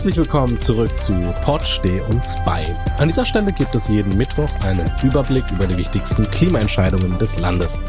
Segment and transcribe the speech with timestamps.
[0.00, 1.12] Herzlich willkommen zurück zu
[1.44, 2.74] Pod, Steh und Spy.
[2.96, 7.82] An dieser Stelle gibt es jeden Mittwoch einen Überblick über die wichtigsten Klimaentscheidungen des Landes.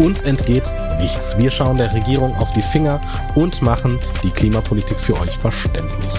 [0.00, 0.64] Uns entgeht
[0.98, 1.38] nichts.
[1.38, 3.00] Wir schauen der Regierung auf die Finger
[3.36, 6.12] und machen die Klimapolitik für euch verständlich.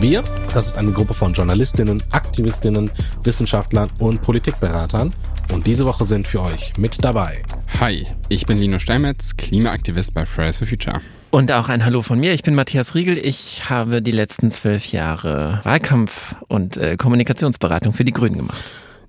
[0.00, 0.22] Wir,
[0.54, 2.90] das ist eine Gruppe von Journalistinnen, Aktivistinnen,
[3.24, 5.12] Wissenschaftlern und Politikberatern.
[5.52, 7.42] Und diese Woche sind für euch mit dabei.
[7.74, 11.00] Hi, ich bin Lino Steinmetz, Klimaaktivist bei Fridays for Future.
[11.30, 12.32] Und auch ein Hallo von mir.
[12.32, 13.18] Ich bin Matthias Riegel.
[13.18, 18.58] Ich habe die letzten zwölf Jahre Wahlkampf und äh, Kommunikationsberatung für die Grünen gemacht.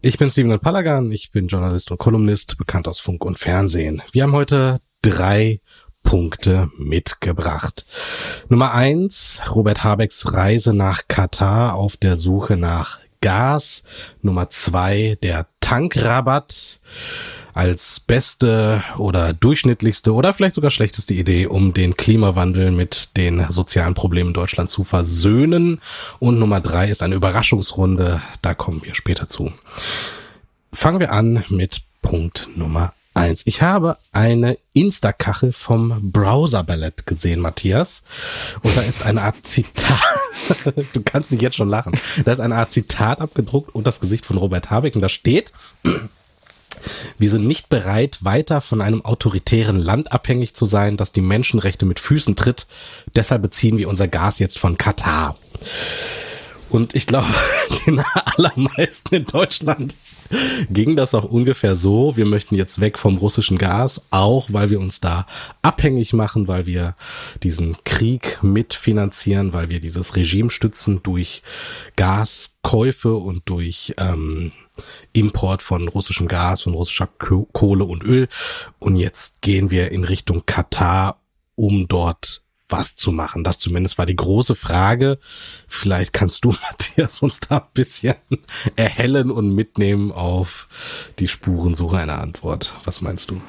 [0.02, 1.12] Ich bin Steven Palagan.
[1.12, 4.02] Ich bin Journalist und Kolumnist, bekannt aus Funk und Fernsehen.
[4.12, 5.62] Wir haben heute drei
[6.04, 7.86] Punkte mitgebracht.
[8.50, 13.84] Nummer eins, Robert Habecks Reise nach Katar auf der Suche nach Gas.
[14.22, 16.80] Nummer zwei, der Tankrabatt
[17.60, 23.96] als beste oder durchschnittlichste oder vielleicht sogar schlechteste Idee, um den Klimawandel mit den sozialen
[23.96, 25.82] Problemen Deutschland zu versöhnen.
[26.20, 28.22] Und Nummer drei ist eine Überraschungsrunde.
[28.42, 29.52] Da kommen wir später zu.
[30.72, 33.42] Fangen wir an mit Punkt Nummer eins.
[33.44, 38.04] Ich habe eine Insta-Kachel vom Browser Ballett gesehen, Matthias.
[38.62, 40.00] Und da ist eine Art Zitat.
[40.94, 41.92] du kannst nicht jetzt schon lachen.
[42.24, 45.52] Da ist eine Art Zitat abgedruckt und das Gesicht von Robert Habeck und da steht,
[47.18, 51.86] wir sind nicht bereit, weiter von einem autoritären Land abhängig zu sein, das die Menschenrechte
[51.86, 52.68] mit Füßen tritt.
[53.16, 55.36] Deshalb beziehen wir unser Gas jetzt von Katar.
[56.70, 57.28] Und ich glaube,
[57.86, 59.96] den allermeisten in Deutschland
[60.70, 62.16] ging das auch ungefähr so.
[62.16, 65.26] Wir möchten jetzt weg vom russischen Gas, auch weil wir uns da
[65.64, 66.96] abhängig machen, weil wir
[67.42, 71.42] diesen Krieg mitfinanzieren, weil wir dieses Regime stützen durch
[71.96, 74.52] Gaskäufe und durch ähm,
[75.14, 78.28] Import von russischem As, von russischer Kohle und Öl.
[78.80, 81.22] Und jetzt gehen wir in Richtung Katar,
[81.56, 83.44] um dort was zu machen.
[83.44, 85.18] Das zumindest war die große Frage.
[85.68, 88.16] Vielleicht kannst du, Matthias, uns da ein bisschen
[88.76, 90.70] erhellen und mitnehmen auf
[91.18, 92.76] die Spurensuche einer Antwort.
[92.86, 93.42] Was meinst du?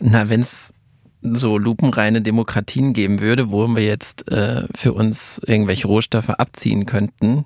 [0.00, 0.72] Na, wenn es
[1.22, 7.44] so lupenreine Demokratien geben würde, wo wir jetzt äh, für uns irgendwelche Rohstoffe abziehen könnten,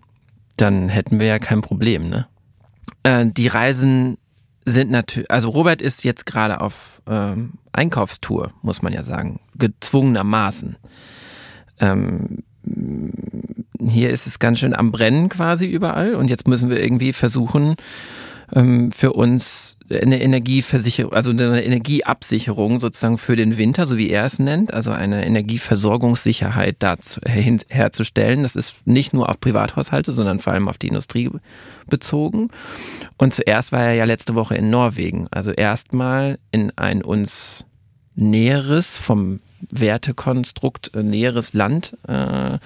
[0.57, 2.27] dann hätten wir ja kein Problem, ne?
[3.03, 4.19] Äh, die Reisen
[4.65, 10.77] sind natürlich, also Robert ist jetzt gerade auf ähm, Einkaufstour, muss man ja sagen, gezwungenermaßen.
[11.81, 12.43] Ähm,
[13.89, 17.77] hier ist es ganz schön am Brennen quasi überall und jetzt müssen wir irgendwie versuchen,
[18.55, 24.25] ähm, für uns eine Energieversicherung, also eine Energieabsicherung sozusagen für den Winter, so wie er
[24.25, 28.43] es nennt, also eine Energieversorgungssicherheit dazu, herzustellen.
[28.43, 31.29] Das ist nicht nur auf Privathaushalte, sondern vor allem auf die Industrie
[31.89, 32.51] bezogen.
[33.19, 37.65] Und zuerst war er ja letzte Woche in Norwegen, also erstmal in ein uns
[38.15, 39.41] näheres, vom
[39.71, 42.59] Wertekonstrukt äh, näheres Land äh,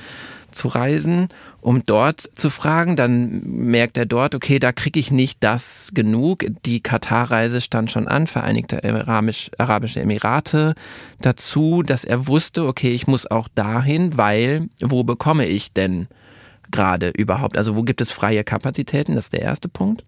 [0.51, 1.29] zu reisen,
[1.65, 2.95] um dort zu fragen.
[2.95, 6.45] Dann merkt er dort, okay, da kriege ich nicht das genug.
[6.67, 10.75] Die Katar-Reise stand schon an, Vereinigte Arabisch, Arabische Emirate
[11.23, 16.07] dazu, dass er wusste, okay, ich muss auch dahin, weil wo bekomme ich denn
[16.71, 17.57] gerade überhaupt?
[17.57, 19.15] Also wo gibt es freie Kapazitäten?
[19.15, 20.05] Das ist der erste Punkt.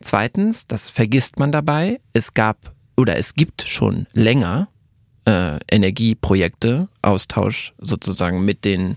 [0.00, 2.56] Zweitens, das vergisst man dabei, es gab
[2.96, 4.68] oder es gibt schon länger
[5.26, 8.96] äh, Energieprojekte, Austausch sozusagen mit den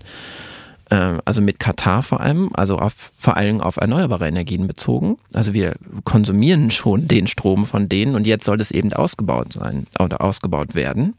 [0.94, 5.18] also mit Katar vor allem, also auf, vor allem auf erneuerbare Energien bezogen.
[5.34, 9.86] Also wir konsumieren schon den Strom von denen und jetzt soll es eben ausgebaut sein
[9.98, 11.14] oder ausgebaut werden.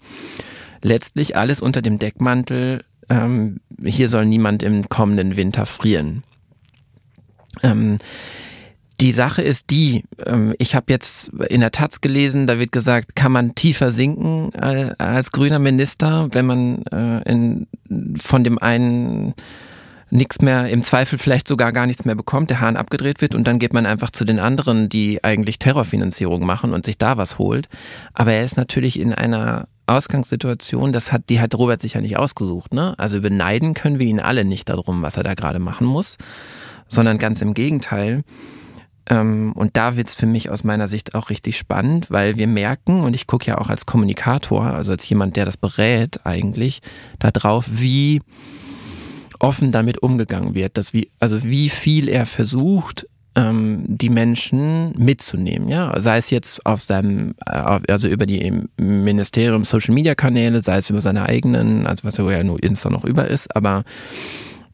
[0.82, 6.24] Letztlich alles unter dem Deckmantel, ähm, hier soll niemand im kommenden Winter frieren.
[7.62, 8.00] Ähm,
[9.00, 13.16] die Sache ist die, ähm, ich habe jetzt in der Taz gelesen, da wird gesagt,
[13.16, 17.68] kann man tiefer sinken äh, als grüner Minister, wenn man äh, in,
[18.18, 19.34] von dem einen
[20.12, 23.46] nichts mehr, im Zweifel vielleicht sogar gar nichts mehr bekommt, der Hahn abgedreht wird und
[23.48, 27.38] dann geht man einfach zu den anderen, die eigentlich Terrorfinanzierung machen und sich da was
[27.38, 27.70] holt.
[28.14, 32.74] Aber er ist natürlich in einer Ausgangssituation, das hat, die hat Robert sicher nicht ausgesucht,
[32.74, 32.96] ne?
[32.98, 36.18] Also beneiden können wir ihn alle nicht darum, was er da gerade machen muss,
[36.88, 38.24] sondern ganz im Gegenteil.
[39.10, 43.02] Ähm, und da wird's für mich aus meiner Sicht auch richtig spannend, weil wir merken,
[43.02, 46.82] und ich gucke ja auch als Kommunikator, also als jemand, der das berät eigentlich,
[47.18, 48.22] da drauf, wie
[49.40, 55.70] offen damit umgegangen wird, dass wie, also wie viel er versucht, ähm, die Menschen mitzunehmen,
[55.70, 60.78] ja, sei es jetzt auf seinem, äh, also über die Ministerium Social Media Kanäle, sei
[60.78, 63.84] es über seine eigenen, also was er ja nur Insta noch über ist, aber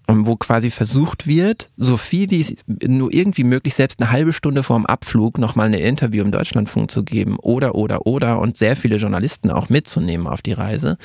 [0.07, 2.57] wo quasi versucht wird, so viel wie
[2.87, 7.03] nur irgendwie möglich, selbst eine halbe Stunde vorm Abflug nochmal ein Interview im Deutschlandfunk zu
[7.03, 10.97] geben oder, oder, oder und sehr viele Journalisten auch mitzunehmen auf die Reise,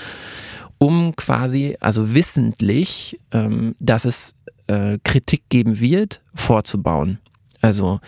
[0.79, 4.35] um quasi, also wissentlich, ähm, dass es
[4.67, 7.19] äh, Kritik geben wird, vorzubauen.
[7.61, 8.01] Also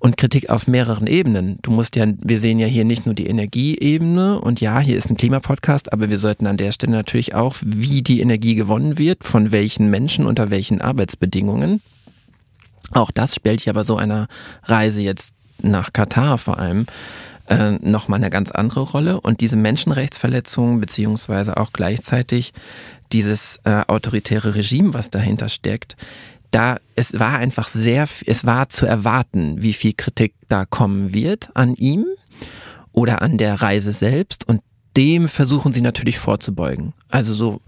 [0.00, 1.58] und Kritik auf mehreren Ebenen.
[1.62, 5.10] Du musst ja, wir sehen ja hier nicht nur die Energieebene und ja, hier ist
[5.10, 9.24] ein Klimapodcast, aber wir sollten an der Stelle natürlich auch, wie die Energie gewonnen wird,
[9.24, 11.82] von welchen Menschen, unter welchen Arbeitsbedingungen.
[12.92, 14.26] Auch das spielt ja bei so einer
[14.64, 16.86] Reise jetzt nach Katar vor allem
[17.48, 19.20] äh, nochmal eine ganz andere Rolle.
[19.20, 22.54] Und diese Menschenrechtsverletzungen beziehungsweise auch gleichzeitig
[23.12, 25.96] dieses äh, autoritäre Regime, was dahinter steckt,
[26.50, 31.50] da es war einfach sehr, es war zu erwarten, wie viel Kritik da kommen wird
[31.54, 32.06] an ihm
[32.92, 34.60] oder an der Reise selbst und
[34.96, 36.92] dem versuchen sie natürlich vorzubeugen.
[37.08, 37.60] Also so,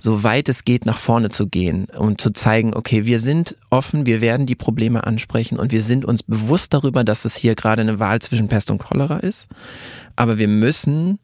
[0.00, 4.06] so weit es geht, nach vorne zu gehen und zu zeigen, okay, wir sind offen,
[4.06, 7.82] wir werden die Probleme ansprechen und wir sind uns bewusst darüber, dass es hier gerade
[7.82, 9.48] eine Wahl zwischen Pest und Cholera ist.
[10.14, 11.18] Aber wir müssen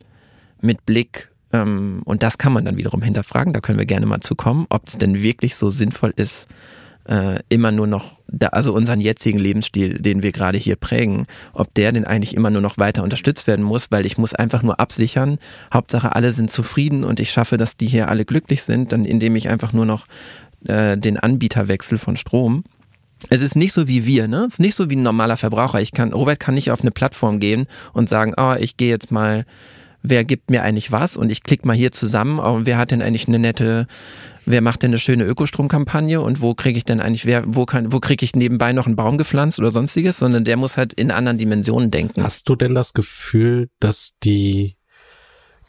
[0.61, 4.21] mit Blick ähm, und das kann man dann wiederum hinterfragen, da können wir gerne mal
[4.21, 6.49] zu kommen, ob es denn wirklich so sinnvoll ist,
[7.09, 11.73] äh, immer nur noch, da, also unseren jetzigen Lebensstil, den wir gerade hier prägen, ob
[11.75, 14.81] der denn eigentlich immer nur noch weiter unterstützt werden muss, weil ich muss einfach nur
[14.81, 15.39] absichern,
[15.73, 19.37] Hauptsache alle sind zufrieden und ich schaffe, dass die hier alle glücklich sind, dann indem
[19.37, 20.07] ich einfach nur noch
[20.67, 22.65] äh, den Anbieter wechsel von Strom.
[23.31, 24.45] Es ist nicht so wie wir, ne?
[24.47, 25.81] Es ist nicht so wie ein normaler Verbraucher.
[25.81, 29.11] Ich kann, Robert kann nicht auf eine Plattform gehen und sagen, oh, ich gehe jetzt
[29.11, 29.47] mal
[30.05, 33.03] wer gibt mir eigentlich was und ich klicke mal hier zusammen, und wer hat denn
[33.03, 33.89] eigentlich eine nette
[34.47, 37.93] wer macht denn eine schöne Ökostromkampagne und wo kriege ich denn eigentlich, wer, wo kann,
[37.93, 41.11] wo kriege ich nebenbei noch einen Baum gepflanzt oder sonstiges, sondern der muss halt in
[41.11, 42.23] anderen Dimensionen denken.
[42.23, 44.77] Hast du denn das Gefühl, dass die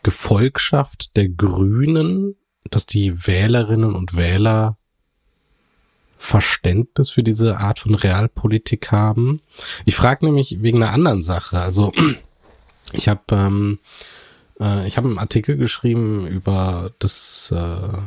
[0.04, 2.36] Gefolgschaft der Grünen,
[2.70, 4.78] dass die Wählerinnen und Wähler
[6.18, 9.42] Verständnis für diese Art von Realpolitik haben?
[9.86, 11.60] Ich frage nämlich wegen einer anderen Sache.
[11.60, 11.92] Also
[12.94, 13.80] ich habe ähm,
[14.60, 17.98] äh, ich habe einen Artikel geschrieben über das äh,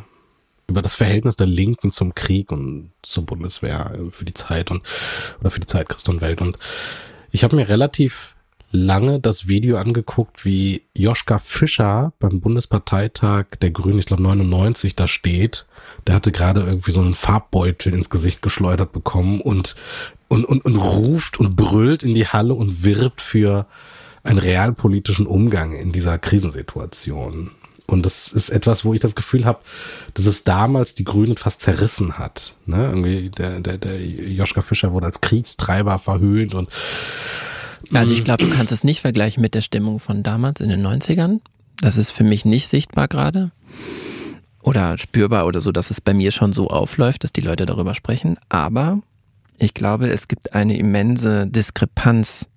[0.68, 4.82] über das Verhältnis der Linken zum Krieg und zur Bundeswehr für die Zeit und
[5.40, 6.40] oder für die Zeit Christ und Welt.
[6.40, 6.58] Und
[7.30, 8.34] ich habe mir relativ
[8.70, 15.08] lange das Video angeguckt, wie Joschka Fischer beim Bundesparteitag der Grünen, ich glaube 99, da
[15.08, 15.66] steht.
[16.06, 19.74] Der hatte gerade irgendwie so einen Farbbeutel ins Gesicht geschleudert bekommen und,
[20.28, 23.66] und, und, und ruft und brüllt in die Halle und wirbt für
[24.22, 27.52] einen realpolitischen Umgang in dieser Krisensituation.
[27.90, 29.60] Und das ist etwas, wo ich das Gefühl habe,
[30.12, 32.54] dass es damals die Grünen fast zerrissen hat.
[32.66, 32.84] Ne?
[32.84, 36.68] Irgendwie der, der, der Joschka Fischer wurde als Kriegstreiber verhöhnt und
[37.92, 40.84] also ich glaube, du kannst es nicht vergleichen mit der Stimmung von damals in den
[40.84, 41.40] 90ern.
[41.80, 43.52] Das ist für mich nicht sichtbar gerade
[44.62, 47.94] oder spürbar oder so, dass es bei mir schon so aufläuft, dass die Leute darüber
[47.94, 48.36] sprechen.
[48.48, 49.00] Aber
[49.58, 52.48] ich glaube, es gibt eine immense Diskrepanz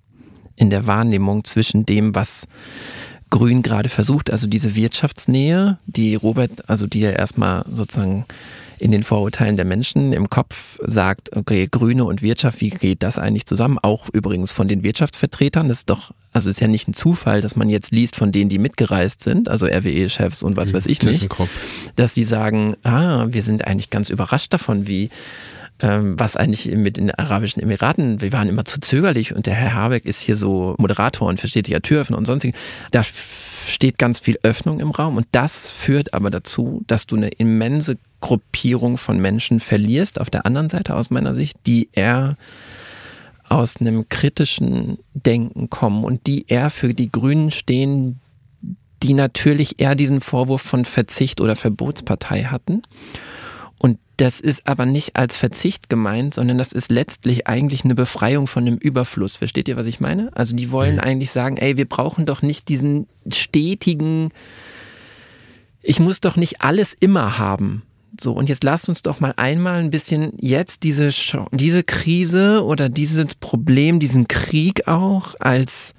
[0.55, 2.47] in der Wahrnehmung zwischen dem, was
[3.31, 8.25] Grün gerade versucht, also diese Wirtschaftsnähe, die Robert, also die er erstmal sozusagen
[8.77, 13.19] in den Vorurteilen der Menschen im Kopf sagt, okay, Grüne und Wirtschaft, wie geht das
[13.19, 13.77] eigentlich zusammen?
[13.81, 15.69] Auch übrigens von den Wirtschaftsvertretern.
[15.69, 18.49] Das ist doch, also ist ja nicht ein Zufall, dass man jetzt liest von denen,
[18.49, 21.29] die mitgereist sind, also RWE-Chefs und was weiß ich nicht,
[21.95, 25.09] dass die sagen, ah, wir sind eigentlich ganz überrascht davon, wie
[25.81, 29.73] ähm, was eigentlich mit den Arabischen Emiraten, wir waren immer zu zögerlich und der Herr
[29.73, 32.59] Habeck ist hier so Moderator und versteht sich ja Türfen und sonstiges.
[32.91, 37.29] Da steht ganz viel Öffnung im Raum und das führt aber dazu, dass du eine
[37.29, 42.37] immense Gruppierung von Menschen verlierst, auf der anderen Seite aus meiner Sicht, die eher
[43.49, 48.19] aus einem kritischen Denken kommen und die eher für die Grünen stehen,
[49.03, 52.83] die natürlich eher diesen Vorwurf von Verzicht oder Verbotspartei hatten
[54.21, 58.63] das ist aber nicht als Verzicht gemeint, sondern das ist letztlich eigentlich eine Befreiung von
[58.63, 59.37] dem Überfluss.
[59.37, 60.29] Versteht ihr, was ich meine?
[60.35, 61.01] Also die wollen mhm.
[61.01, 64.29] eigentlich sagen, ey, wir brauchen doch nicht diesen stetigen,
[65.81, 67.81] ich muss doch nicht alles immer haben.
[68.19, 71.09] So, und jetzt lasst uns doch mal einmal ein bisschen jetzt diese,
[71.51, 75.95] diese Krise oder dieses Problem, diesen Krieg auch als,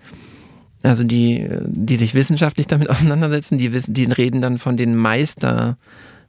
[0.85, 5.77] also die, die sich wissenschaftlich damit auseinandersetzen, die wissen, die reden dann von den Meister,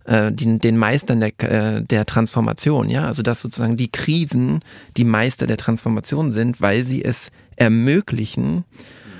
[0.06, 4.62] äh, den, den Meistern der, äh, der Transformation, ja, also dass sozusagen die Krisen
[4.98, 8.66] die Meister der Transformation sind, weil sie es ermöglichen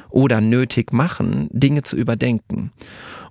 [0.10, 2.72] oder nötig machen, Dinge zu überdenken.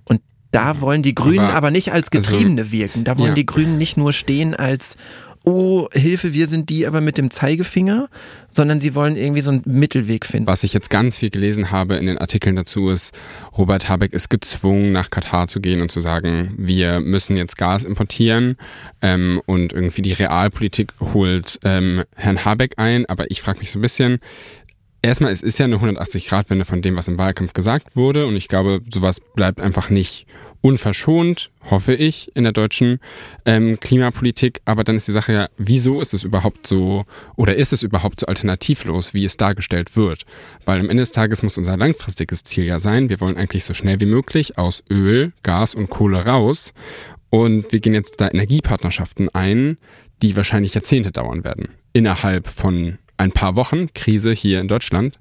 [0.04, 3.04] Und da wollen die Grünen aber, aber nicht als also Getriebene also, wirken.
[3.04, 3.34] Da wollen ja.
[3.34, 4.96] die Grünen nicht nur stehen als
[5.44, 8.08] oh, Hilfe, wir sind die aber mit dem Zeigefinger,
[8.52, 10.46] sondern sie wollen irgendwie so einen Mittelweg finden.
[10.46, 13.14] Was ich jetzt ganz viel gelesen habe in den Artikeln dazu ist,
[13.56, 17.84] Robert Habeck ist gezwungen, nach Katar zu gehen und zu sagen, wir müssen jetzt Gas
[17.84, 18.56] importieren
[19.00, 23.06] ähm, und irgendwie die Realpolitik holt ähm, Herrn Habeck ein.
[23.06, 24.20] Aber ich frage mich so ein bisschen,
[25.02, 28.48] erstmal, es ist ja eine 180-Grad-Wende von dem, was im Wahlkampf gesagt wurde und ich
[28.48, 30.26] glaube, sowas bleibt einfach nicht
[30.60, 33.00] unverschont, hoffe ich, in der deutschen
[33.44, 34.60] ähm, Klimapolitik.
[34.64, 37.04] Aber dann ist die Sache ja, wieso ist es überhaupt so
[37.36, 40.24] oder ist es überhaupt so alternativlos, wie es dargestellt wird?
[40.64, 43.74] Weil am Ende des Tages muss unser langfristiges Ziel ja sein, wir wollen eigentlich so
[43.74, 46.72] schnell wie möglich aus Öl, Gas und Kohle raus.
[47.28, 49.78] Und wir gehen jetzt da Energiepartnerschaften ein,
[50.22, 51.70] die wahrscheinlich Jahrzehnte dauern werden.
[51.92, 55.18] Innerhalb von ein paar Wochen, Krise hier in Deutschland.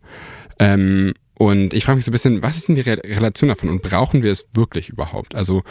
[0.60, 3.70] Ähm, und ich frage mich so ein bisschen, was ist denn die Re Relation davon
[3.70, 5.34] und brauchen wir es wirklich überhaupt?
[5.36, 5.64] Also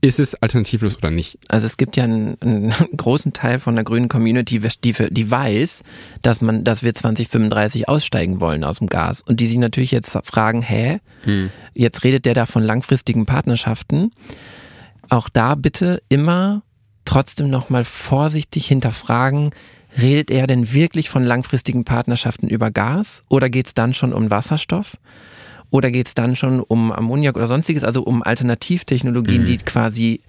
[0.00, 1.38] ist es alternativlos oder nicht?
[1.48, 5.82] Also es gibt ja einen, einen großen Teil von der grünen Community, die, die weiß,
[6.22, 10.16] dass man, dass wir 2035 aussteigen wollen aus dem Gas und die sich natürlich jetzt
[10.24, 11.50] fragen, hä, hm.
[11.74, 14.12] jetzt redet der da von langfristigen Partnerschaften.
[15.08, 16.62] Auch da bitte immer
[17.04, 19.50] trotzdem nochmal vorsichtig hinterfragen,
[20.00, 24.30] Redet er denn wirklich von langfristigen Partnerschaften über Gas oder geht es dann schon um
[24.30, 24.96] Wasserstoff?
[25.70, 29.46] Oder geht es dann schon um Ammoniak oder sonstiges, also um Alternativtechnologien, mhm.
[29.46, 30.20] die quasi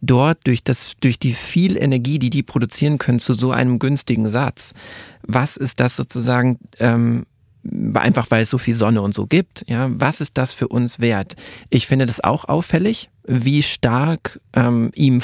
[0.00, 4.28] dort durch, das, durch die viel Energie, die die produzieren können, zu so einem günstigen
[4.28, 4.74] Satz.
[5.22, 7.26] Was ist das sozusagen, ähm,
[7.94, 9.64] einfach weil es so viel Sonne und so gibt.
[9.68, 11.36] Ja, was ist das für uns wert?
[11.70, 15.20] Ich finde das auch auffällig, wie stark ähm, ihm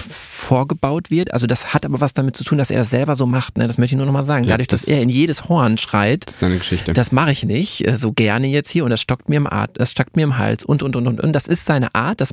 [0.48, 1.34] vorgebaut wird.
[1.34, 3.58] Also das hat aber was damit zu tun, dass er es selber so macht.
[3.58, 3.66] Ne?
[3.66, 4.44] Das möchte ich nur noch mal sagen.
[4.44, 6.94] Ja, Dadurch, das, dass er in jedes Horn schreit, das ist seine Geschichte.
[6.94, 9.72] Das mache ich nicht äh, so gerne jetzt hier und das stockt mir im Art,
[9.74, 11.32] das stockt mir im Hals und und und und und.
[11.34, 12.22] Das ist seine Art.
[12.22, 12.32] Das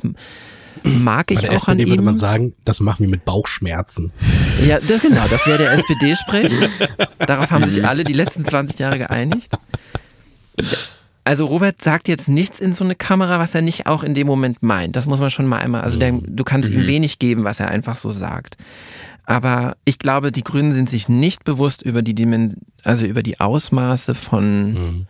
[0.82, 1.88] mag ich Bei der auch SPD an ihm.
[1.90, 4.12] würde man sagen, das machen wir mit Bauchschmerzen.
[4.66, 6.52] Ja, das, genau, das wäre der SPD-Sprech.
[7.18, 9.50] Darauf haben sich alle die letzten 20 Jahre geeinigt.
[11.26, 14.28] Also Robert sagt jetzt nichts in so eine Kamera, was er nicht auch in dem
[14.28, 14.94] Moment meint.
[14.94, 16.78] Das muss man schon mal einmal, also der, du kannst mhm.
[16.78, 18.56] ihm wenig geben, was er einfach so sagt.
[19.24, 23.40] Aber ich glaube, die Grünen sind sich nicht bewusst über die Dimen also über die
[23.40, 25.06] Ausmaße von mhm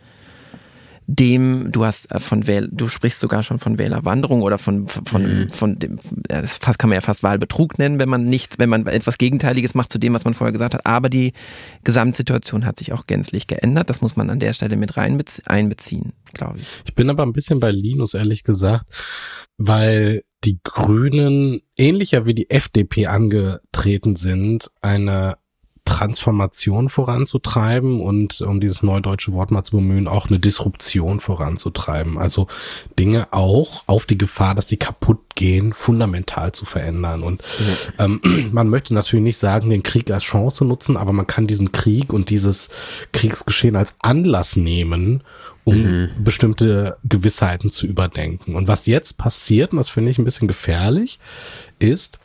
[1.07, 5.23] dem, du hast äh, von Wähl, du sprichst sogar schon von Wählerwanderung oder von, von,
[5.23, 5.49] mhm.
[5.49, 9.17] von dem, das kann man ja fast Wahlbetrug nennen, wenn man nicht, wenn man etwas
[9.17, 10.85] Gegenteiliges macht zu dem, was man vorher gesagt hat.
[10.85, 11.31] Aber die
[11.85, 13.89] Gesamtsituation hat sich auch gänzlich geändert.
[13.89, 16.67] Das muss man an der Stelle mit rein einbeziehen, glaube ich.
[16.85, 18.85] Ich bin aber ein bisschen bei Linus, ehrlich gesagt,
[19.57, 25.37] weil die Grünen ähnlicher wie die FDP angetreten sind, eine
[25.87, 32.17] Transformation voranzutreiben und um dieses neudeutsche Wort mal zu bemühen, auch eine Disruption voranzutreiben.
[32.17, 32.47] Also
[32.99, 37.23] Dinge auch auf die Gefahr, dass sie kaputt gehen, fundamental zu verändern.
[37.23, 37.41] Und
[37.97, 38.05] ja.
[38.05, 41.71] ähm, man möchte natürlich nicht sagen, den Krieg als Chance nutzen, aber man kann diesen
[41.71, 42.69] Krieg und dieses
[43.13, 45.23] Kriegsgeschehen als Anlass nehmen,
[45.63, 46.09] um mhm.
[46.19, 48.55] bestimmte Gewissheiten zu überdenken.
[48.55, 51.19] Und was jetzt passiert, und das finde ich ein bisschen gefährlich,
[51.79, 52.19] ist,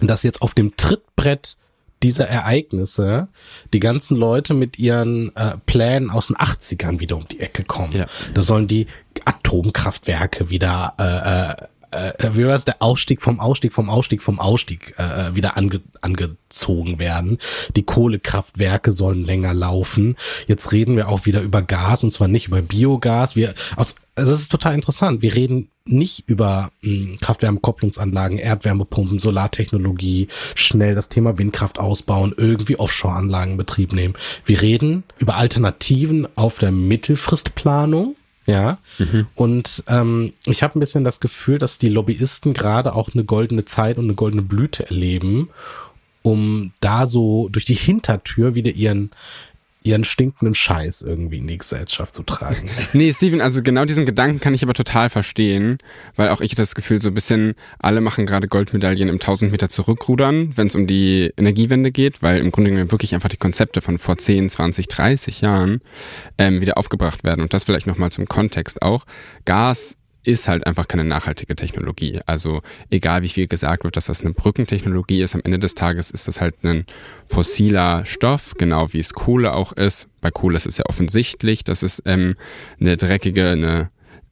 [0.00, 1.56] dass jetzt auf dem Trittbrett
[2.02, 3.28] dieser Ereignisse
[3.72, 7.92] die ganzen Leute mit ihren äh, Plänen aus den 80ern wieder um die Ecke kommen.
[7.92, 8.06] Ja.
[8.34, 8.86] Da sollen die
[9.24, 14.40] Atomkraftwerke wieder äh, äh, äh, wie war es, der Ausstieg vom Ausstieg vom Ausstieg vom
[14.40, 17.38] Ausstieg äh, wieder ange, angezogen werden.
[17.76, 20.16] Die Kohlekraftwerke sollen länger laufen.
[20.46, 23.36] Jetzt reden wir auch wieder über Gas und zwar nicht über Biogas.
[23.36, 25.22] Wir aus also das ist total interessant.
[25.22, 30.26] Wir reden nicht über mh, hm, Kraft-Wärme-Kopplungsanlagen, Erdwärmepumpen, Solartechnologie,
[30.56, 34.14] schnell das Thema Windkraft ausbauen, irgendwie Offshore-Anlagen in Betrieb nehmen.
[34.44, 38.16] Wir reden über Alternativen auf der Mittelfristplanung
[38.48, 38.78] ja.
[38.98, 39.26] Mhm.
[39.34, 43.66] Und ähm, ich habe ein bisschen das Gefühl, dass die Lobbyisten gerade auch eine goldene
[43.66, 45.50] Zeit und eine goldene Blüte erleben,
[46.22, 49.10] um da so durch die Hintertür wieder ihren
[49.88, 52.68] ihren stinkenden Scheiß irgendwie in die Gesellschaft zu tragen.
[52.92, 55.78] nee, Steven, also genau diesen Gedanken kann ich aber total verstehen,
[56.16, 59.68] weil auch ich das Gefühl so ein bisschen, alle machen gerade Goldmedaillen im 1000 Meter
[59.68, 63.80] zurückrudern, wenn es um die Energiewende geht, weil im Grunde genommen wirklich einfach die Konzepte
[63.80, 65.80] von vor 10, 20, 30 Jahren
[66.36, 67.40] ähm, wieder aufgebracht werden.
[67.40, 69.04] Und das vielleicht nochmal zum Kontext auch.
[69.44, 72.20] Gas ist halt einfach keine nachhaltige Technologie.
[72.26, 76.10] Also egal wie viel gesagt wird, dass das eine Brückentechnologie ist, am Ende des Tages
[76.10, 76.84] ist das halt ein
[77.26, 80.08] fossiler Stoff, genau wie es Kohle auch ist.
[80.20, 82.36] Bei Kohle ist es ja offensichtlich, dass es ähm,
[82.80, 83.90] eine dreckige, eine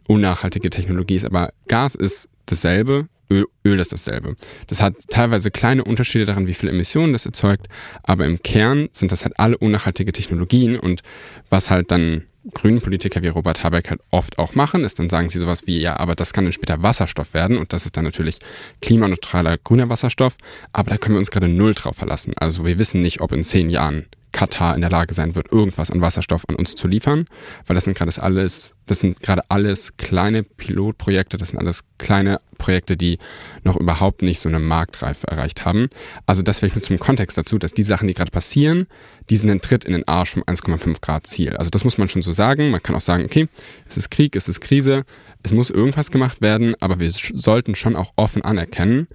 [0.08, 4.36] unnachhaltige Technologie ist, aber Gas ist dasselbe, Öl, Öl ist dasselbe.
[4.68, 7.66] Das hat teilweise kleine Unterschiede daran, wie viele Emissionen das erzeugt,
[8.02, 11.02] aber im Kern sind das halt alle unnachhaltige Technologien und
[11.50, 15.28] was halt dann grünen Politiker wie Robert Habeck halt oft auch machen, ist dann sagen
[15.28, 18.04] sie sowas wie, ja, aber das kann dann später Wasserstoff werden und das ist dann
[18.04, 18.38] natürlich
[18.82, 20.36] klimaneutraler grüner Wasserstoff,
[20.72, 22.34] aber da können wir uns gerade null drauf verlassen.
[22.36, 25.90] Also wir wissen nicht, ob in zehn Jahren Katar in der Lage sein wird, irgendwas
[25.90, 27.26] an Wasserstoff an uns zu liefern,
[27.66, 32.40] weil das sind gerade alles Das sind gerade alles kleine Pilotprojekte, das sind alles kleine
[32.56, 33.18] Projekte, die
[33.64, 35.88] noch überhaupt nicht so eine Marktreife erreicht haben.
[36.24, 38.86] Also das vielleicht nur zum Kontext dazu, dass die Sachen, die gerade passieren,
[39.28, 41.56] die sind ein Tritt in den Arsch vom 1,5 Grad Ziel.
[41.56, 42.70] Also das muss man schon so sagen.
[42.70, 43.48] Man kann auch sagen, okay,
[43.88, 45.04] es ist Krieg, es ist Krise,
[45.46, 49.06] es muss irgendwas gemacht werden, aber wir sollten schon auch offen anerkennen,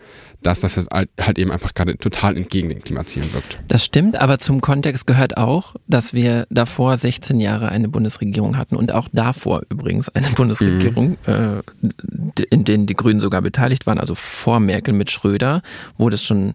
[0.41, 3.59] dass das halt, halt eben einfach gerade total entgegen den Klimazielen wirkt.
[3.67, 8.77] Das stimmt, aber zum Kontext gehört auch, dass wir davor 16 Jahre eine Bundesregierung hatten
[8.77, 11.61] und auch davor übrigens eine Bundesregierung, mhm.
[12.41, 15.61] äh, in denen die Grünen sogar beteiligt waren, also vor Merkel mit Schröder,
[15.97, 16.53] wo das schon,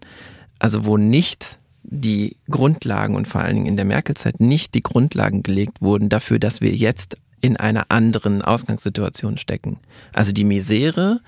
[0.57, 5.43] also wo nicht die Grundlagen und vor allen Dingen in der Merkel-Zeit nicht die Grundlagen
[5.43, 7.17] gelegt wurden dafür, dass wir jetzt
[7.47, 9.79] in einer anderen Ausgangssituation stecken.
[10.13, 11.21] Also die Misere,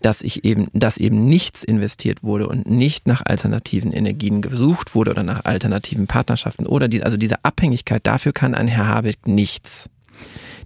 [0.00, 5.10] dass ich eben, dass eben nichts investiert wurde und nicht nach alternativen Energien gesucht wurde
[5.10, 9.90] oder nach alternativen Partnerschaften oder die, also diese Abhängigkeit, dafür kann ein Herr Habeck nichts.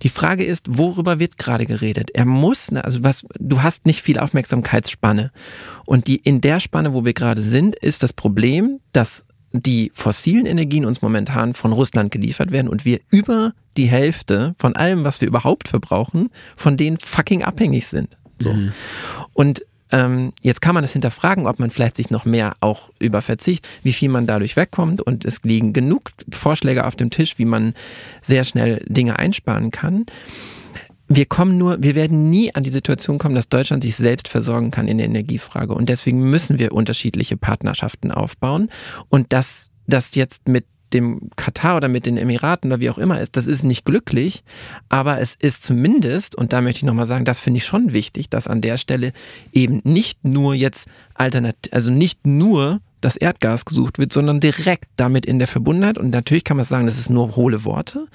[0.03, 2.11] Die Frage ist, worüber wird gerade geredet?
[2.15, 5.33] Er muss, ne, also was, du hast nicht viel Aufmerksamkeitsspanne.
[5.87, 9.25] Und die, in der Spanne, wo wir gerade sind, ist das Problem, dass
[9.55, 14.75] die fossilen Energien uns momentan von Russland geliefert werden und wir über die Hälfte von
[14.75, 18.17] allem, was wir überhaupt verbrauchen, von denen fucking abhängig sind.
[18.41, 18.53] So.
[18.53, 18.73] Mhm.
[19.33, 23.23] Und ähm, jetzt kann man das hinterfragen, ob man vielleicht sich noch mehr auch über
[23.23, 25.01] Verzicht, wie viel man dadurch wegkommt.
[25.01, 27.75] Und es liegen genug Vorschläge auf dem Tisch, wie man
[28.23, 30.07] sehr schnell Dinge einsparen kann.
[31.17, 34.73] Wir kommen nur, wir werden nie an die Situation kommen, dass Deutschland sich selbst versorgen
[34.73, 35.73] kann in der Energiefrage.
[35.73, 38.69] Und deswegen müssen wir unterschiedliche Partnerschaften aufbauen.
[39.11, 43.21] Und das, das jetzt mit dem Katar oder mit den Emiraten oder wie auch immer
[43.21, 44.43] ist, das ist nicht glücklich,
[44.89, 48.29] aber es ist zumindest, und da möchte ich nochmal sagen, das finde ich schon wichtig,
[48.29, 49.13] dass an der Stelle
[49.53, 55.27] eben nicht nur jetzt alternativ, also nicht nur das Erdgas gesucht wird, sondern direkt damit
[55.27, 55.99] in der Verbundenheit.
[55.99, 58.07] Und natürlich kann man sagen, das ist nur hohle Worte.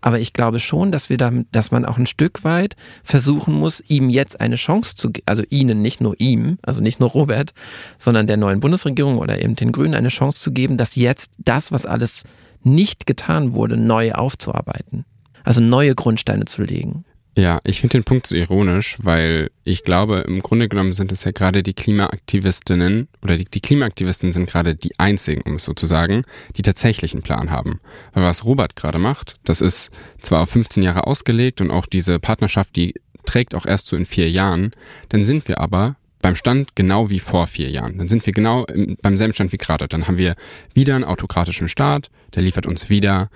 [0.00, 3.82] Aber ich glaube schon, dass wir damit, dass man auch ein Stück weit versuchen muss,
[3.88, 7.52] ihm jetzt eine Chance zu geben, also ihnen, nicht nur ihm, also nicht nur Robert,
[7.98, 11.72] sondern der neuen Bundesregierung oder eben den Grünen eine Chance zu geben, dass jetzt das,
[11.72, 12.22] was alles
[12.62, 15.04] nicht getan wurde, neu aufzuarbeiten.
[15.44, 17.04] Also neue Grundsteine zu legen.
[17.38, 21.24] Ja, ich finde den Punkt so ironisch, weil ich glaube, im Grunde genommen sind es
[21.24, 25.74] ja gerade die Klimaaktivistinnen oder die, die Klimaaktivisten sind gerade die einzigen, um es so
[25.74, 26.22] zu sagen,
[26.56, 27.80] die tatsächlich einen Plan haben.
[28.14, 32.18] Weil was Robert gerade macht, das ist zwar auf 15 Jahre ausgelegt und auch diese
[32.18, 32.94] Partnerschaft, die
[33.26, 34.72] trägt auch erst so in vier Jahren,
[35.10, 37.98] dann sind wir aber beim Stand genau wie vor vier Jahren.
[37.98, 38.64] Dann sind wir genau
[39.02, 39.88] beim selben Stand wie gerade.
[39.88, 40.36] Dann haben wir
[40.72, 43.28] wieder einen autokratischen Staat, der liefert uns wieder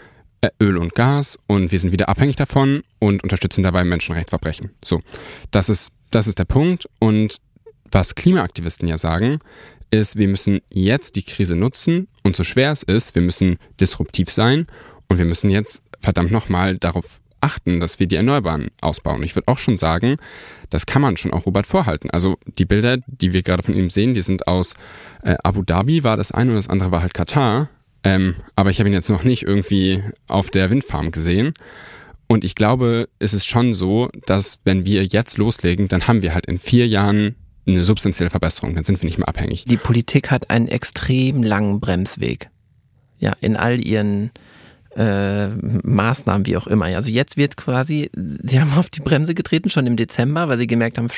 [0.61, 4.70] Öl und Gas und wir sind wieder abhängig davon und unterstützen dabei Menschenrechtsverbrechen.
[4.85, 5.03] So,
[5.50, 6.88] das ist, das ist der Punkt.
[6.98, 7.37] Und
[7.90, 9.40] was Klimaaktivisten ja sagen,
[9.90, 14.31] ist, wir müssen jetzt die Krise nutzen und so schwer es ist, wir müssen disruptiv
[14.31, 14.66] sein
[15.09, 19.22] und wir müssen jetzt verdammt nochmal darauf achten, dass wir die Erneuerbaren ausbauen.
[19.22, 20.16] Ich würde auch schon sagen,
[20.68, 22.11] das kann man schon auch Robert vorhalten.
[22.11, 24.74] Also die Bilder, die wir gerade von ihm sehen, die sind aus
[25.22, 27.68] äh, Abu Dhabi war das eine und das andere war halt Katar.
[28.02, 31.54] Ähm, aber ich habe ihn jetzt noch nicht irgendwie auf der Windfarm gesehen.
[32.26, 36.32] Und ich glaube, es ist schon so, dass wenn wir jetzt loslegen, dann haben wir
[36.32, 37.34] halt in vier Jahren
[37.66, 38.74] eine substanzielle Verbesserung.
[38.74, 39.64] Dann sind wir nicht mehr abhängig.
[39.64, 42.48] Die Politik hat einen extrem langen Bremsweg.
[43.18, 44.30] Ja, in all ihren
[44.96, 46.86] äh, Maßnahmen, wie auch immer.
[46.86, 50.66] Also jetzt wird quasi, sie haben auf die Bremse getreten, schon im Dezember, weil sie
[50.66, 51.08] gemerkt haben,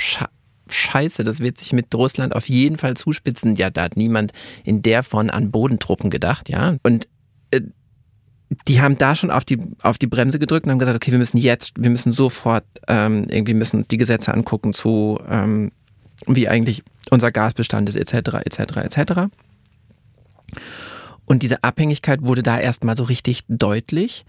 [0.68, 3.56] scheiße, das wird sich mit Russland auf jeden Fall zuspitzen.
[3.56, 4.32] Ja, da hat niemand
[4.64, 6.76] in der von an Bodentruppen gedacht, ja.
[6.82, 7.08] Und
[7.50, 7.60] äh,
[8.68, 11.18] die haben da schon auf die, auf die Bremse gedrückt und haben gesagt, okay, wir
[11.18, 15.72] müssen jetzt, wir müssen sofort ähm, irgendwie müssen uns die Gesetze angucken zu, ähm,
[16.26, 19.12] wie eigentlich unser Gasbestand ist, etc., etc., etc.
[21.24, 24.24] Und diese Abhängigkeit wurde da erstmal so richtig deutlich.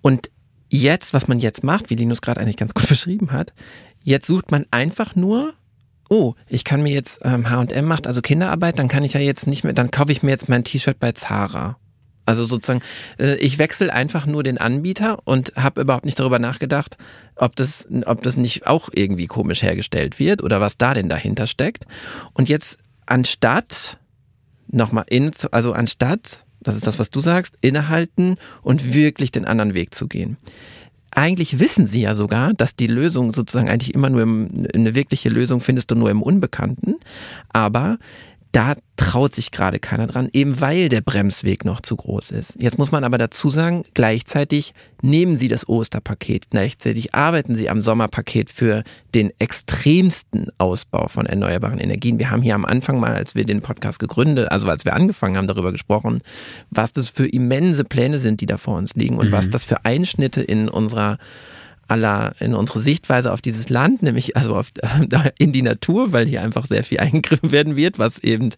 [0.00, 0.30] Und
[0.68, 3.52] jetzt, was man jetzt macht, wie Linus gerade eigentlich ganz gut beschrieben hat,
[4.02, 5.52] jetzt sucht man einfach nur
[6.10, 9.46] oh, ich kann mir jetzt ähm, H&M macht also Kinderarbeit, dann kann ich ja jetzt
[9.46, 11.78] nicht mehr, dann kaufe ich mir jetzt mein T-Shirt bei Zara.
[12.26, 12.82] Also sozusagen,
[13.18, 16.98] äh, ich wechsle einfach nur den Anbieter und habe überhaupt nicht darüber nachgedacht,
[17.36, 21.46] ob das, ob das nicht auch irgendwie komisch hergestellt wird oder was da denn dahinter
[21.46, 21.86] steckt.
[22.34, 23.98] Und jetzt anstatt
[24.66, 29.74] nochmal in, also anstatt, das ist das, was du sagst, innehalten und wirklich den anderen
[29.74, 30.36] Weg zu gehen
[31.10, 35.28] eigentlich wissen sie ja sogar, dass die Lösung sozusagen eigentlich immer nur im, eine wirkliche
[35.28, 36.96] Lösung findest du nur im Unbekannten.
[37.52, 37.98] Aber
[38.52, 42.56] da traut sich gerade keiner dran, eben weil der Bremsweg noch zu groß ist.
[42.60, 47.80] Jetzt muss man aber dazu sagen, gleichzeitig nehmen Sie das Osterpaket, gleichzeitig arbeiten Sie am
[47.80, 48.82] Sommerpaket für
[49.14, 52.18] den extremsten Ausbau von erneuerbaren Energien.
[52.18, 55.36] Wir haben hier am Anfang mal, als wir den Podcast gegründet, also als wir angefangen
[55.36, 56.20] haben, darüber gesprochen,
[56.70, 59.32] was das für immense Pläne sind, die da vor uns liegen und mhm.
[59.32, 61.18] was das für Einschnitte in unserer
[61.90, 64.68] aller, in unsere Sichtweise auf dieses Land, nämlich also auf,
[65.38, 68.50] in die Natur, weil hier einfach sehr viel eingegriffen werden wird, was eben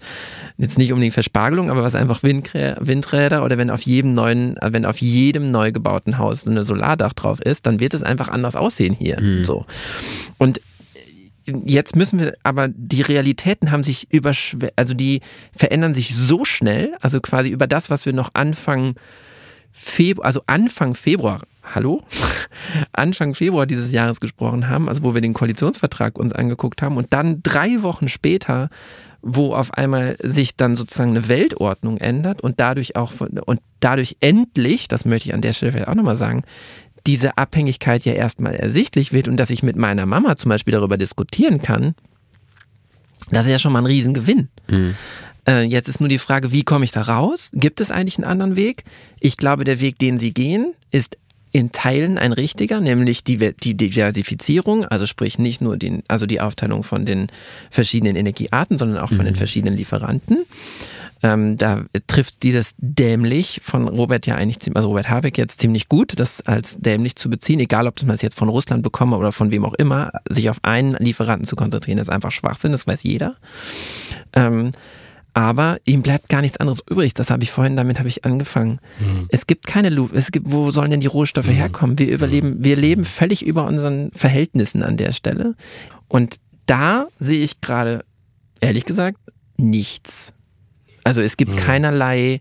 [0.58, 4.84] jetzt nicht unbedingt Verspargelung, aber was einfach Windrä Windräder oder wenn auf jedem neuen, wenn
[4.84, 8.56] auf jedem neu gebauten Haus so eine Solardach drauf ist, dann wird es einfach anders
[8.56, 9.20] aussehen hier.
[9.20, 9.44] Mhm.
[9.44, 9.66] So.
[10.38, 10.60] Und
[11.44, 15.20] jetzt müssen wir, aber die Realitäten haben sich überschw, also die
[15.52, 18.94] verändern sich so schnell, also quasi über das, was wir noch Anfang
[19.72, 22.02] Februar, also Anfang Februar, hallo?
[22.92, 27.12] Anfang Februar dieses Jahres gesprochen haben, also wo wir den Koalitionsvertrag uns angeguckt haben und
[27.12, 28.68] dann drei Wochen später,
[29.22, 34.88] wo auf einmal sich dann sozusagen eine Weltordnung ändert und dadurch auch, und dadurch endlich,
[34.88, 36.42] das möchte ich an der Stelle vielleicht auch nochmal sagen,
[37.06, 40.96] diese Abhängigkeit ja erstmal ersichtlich wird und dass ich mit meiner Mama zum Beispiel darüber
[40.96, 41.94] diskutieren kann,
[43.30, 44.48] das ist ja schon mal ein Riesengewinn.
[44.68, 44.94] Mhm.
[45.46, 47.50] Äh, jetzt ist nur die Frage, wie komme ich da raus?
[47.52, 48.84] Gibt es eigentlich einen anderen Weg?
[49.20, 51.18] Ich glaube, der Weg, den Sie gehen, ist
[51.52, 56.40] in Teilen ein richtiger, nämlich die, die Diversifizierung, also sprich nicht nur den, also die
[56.40, 57.28] Aufteilung von den
[57.70, 59.24] verschiedenen Energiearten, sondern auch von mhm.
[59.24, 60.38] den verschiedenen Lieferanten.
[61.22, 66.18] Ähm, da trifft dieses dämlich von Robert ja eigentlich, also Robert Habeck jetzt ziemlich gut,
[66.18, 69.50] das als dämlich zu beziehen, egal ob man es jetzt von Russland bekomme oder von
[69.50, 73.36] wem auch immer, sich auf einen Lieferanten zu konzentrieren, ist einfach Schwachsinn, das weiß jeder.
[74.32, 74.72] Ähm,
[75.34, 77.14] aber ihm bleibt gar nichts anderes übrig.
[77.14, 78.80] Das habe ich vorhin, damit habe ich angefangen.
[79.00, 79.26] Mhm.
[79.30, 80.12] Es gibt keine Loop.
[80.12, 81.52] Es gibt, wo sollen denn die Rohstoffe mhm.
[81.52, 81.98] herkommen?
[81.98, 85.54] Wir überleben, wir leben völlig über unseren Verhältnissen an der Stelle.
[86.08, 88.04] Und da sehe ich gerade,
[88.60, 89.18] ehrlich gesagt,
[89.56, 90.32] nichts.
[91.04, 91.56] Also es gibt mhm.
[91.56, 92.40] keinerlei,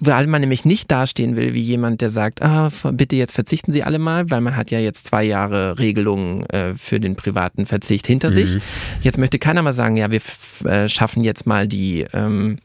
[0.00, 3.82] weil man nämlich nicht dastehen will wie jemand, der sagt, ah, bitte jetzt verzichten Sie
[3.82, 8.06] alle mal, weil man hat ja jetzt zwei Jahre Regelungen äh, für den privaten Verzicht
[8.06, 8.34] hinter mhm.
[8.34, 8.58] sich.
[9.02, 10.20] Jetzt möchte keiner mal sagen, ja, wir
[10.64, 12.58] äh, schaffen jetzt mal die ähm,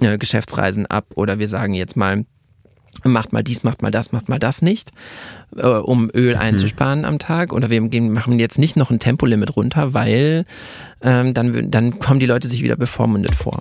[0.00, 2.24] äh, Geschäftsreisen ab oder wir sagen jetzt mal,
[3.04, 4.90] macht mal dies, macht mal das, macht mal das nicht,
[5.56, 6.40] äh, um Öl mhm.
[6.40, 7.52] einzusparen am Tag.
[7.52, 10.44] Oder wir machen jetzt nicht noch ein Tempolimit runter, weil
[11.02, 13.60] ähm, dann, dann kommen die Leute sich wieder bevormundet vor.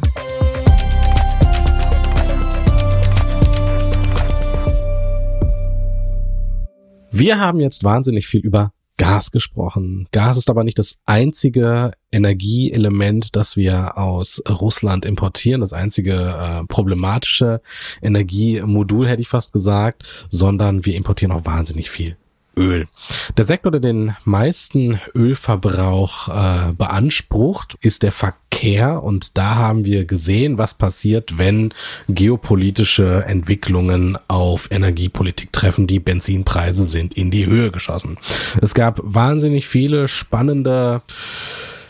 [7.19, 10.07] Wir haben jetzt wahnsinnig viel über Gas gesprochen.
[10.11, 16.63] Gas ist aber nicht das einzige Energieelement, das wir aus Russland importieren, das einzige äh,
[16.67, 17.61] problematische
[18.03, 22.17] Energiemodul, hätte ich fast gesagt, sondern wir importieren auch wahnsinnig viel
[22.57, 22.87] Öl.
[23.37, 29.03] Der Sektor, der den meisten Ölverbrauch äh, beansprucht, ist der Verkehr.
[29.03, 31.73] Und da haben wir gesehen, was passiert, wenn
[32.09, 35.87] geopolitische Entwicklungen auf Energiepolitik treffen.
[35.87, 38.17] Die Benzinpreise sind in die Höhe geschossen.
[38.61, 41.01] Es gab wahnsinnig viele spannende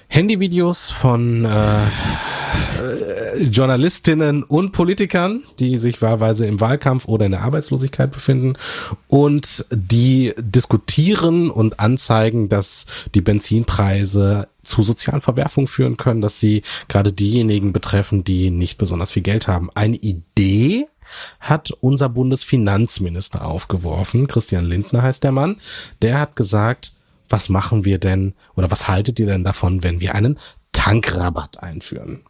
[0.08, 7.44] Handyvideos von äh, äh, Journalistinnen und Politikern, die sich wahlweise im Wahlkampf oder in der
[7.44, 8.54] Arbeitslosigkeit befinden
[9.08, 16.64] und die diskutieren und anzeigen, dass die Benzinpreise zu sozialen Verwerfungen führen können, dass sie
[16.88, 19.70] gerade diejenigen betreffen, die nicht besonders viel Geld haben.
[19.76, 20.88] Eine Idee
[21.40, 24.28] hat unser Bundesfinanzminister aufgeworfen.
[24.28, 25.58] Christian Lindner heißt der Mann.
[26.02, 26.94] Der hat gesagt,
[27.30, 30.40] was machen wir denn oder was haltet ihr denn davon, wenn wir einen
[30.72, 32.22] Tankrabatt einführen?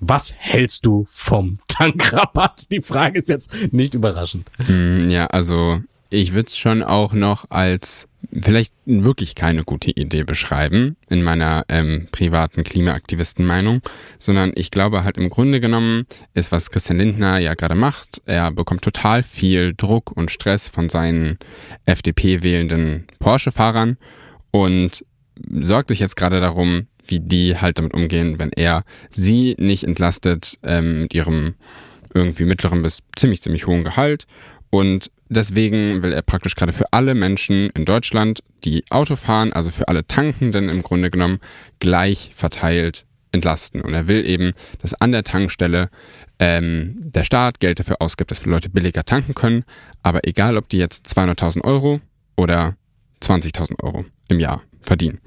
[0.00, 2.70] Was hältst du vom Tankrabatt?
[2.70, 4.48] Die Frage ist jetzt nicht überraschend.
[4.68, 8.08] Mm, ja, also ich würde es schon auch noch als
[8.42, 13.80] vielleicht wirklich keine gute Idee beschreiben in meiner ähm, privaten Klimaaktivistenmeinung,
[14.18, 18.50] sondern ich glaube halt im Grunde genommen ist, was Christian Lindner ja gerade macht, er
[18.50, 21.38] bekommt total viel Druck und Stress von seinen
[21.86, 23.98] FDP-wählenden Porsche-Fahrern
[24.50, 25.04] und
[25.60, 30.58] sorgt sich jetzt gerade darum, wie die halt damit umgehen, wenn er sie nicht entlastet
[30.62, 31.54] ähm, mit ihrem
[32.14, 34.26] irgendwie mittleren bis ziemlich, ziemlich hohen Gehalt.
[34.70, 39.70] Und deswegen will er praktisch gerade für alle Menschen in Deutschland, die Auto fahren, also
[39.70, 41.40] für alle Tankenden im Grunde genommen,
[41.78, 43.80] gleich verteilt entlasten.
[43.80, 45.90] Und er will eben, dass an der Tankstelle
[46.38, 49.64] ähm, der Staat Geld dafür ausgibt, dass Leute billiger tanken können.
[50.02, 52.00] Aber egal, ob die jetzt 200.000 Euro
[52.36, 52.76] oder
[53.22, 55.20] 20.000 Euro im Jahr verdienen.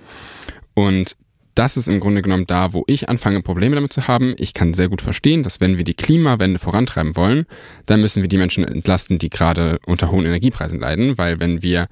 [0.73, 1.15] Und
[1.55, 4.35] das ist im Grunde genommen da, wo ich anfange, Probleme damit zu haben.
[4.37, 7.45] Ich kann sehr gut verstehen, dass wenn wir die Klimawende vorantreiben wollen,
[7.85, 11.87] dann müssen wir die Menschen entlasten, die gerade unter hohen Energiepreisen leiden, weil wenn wir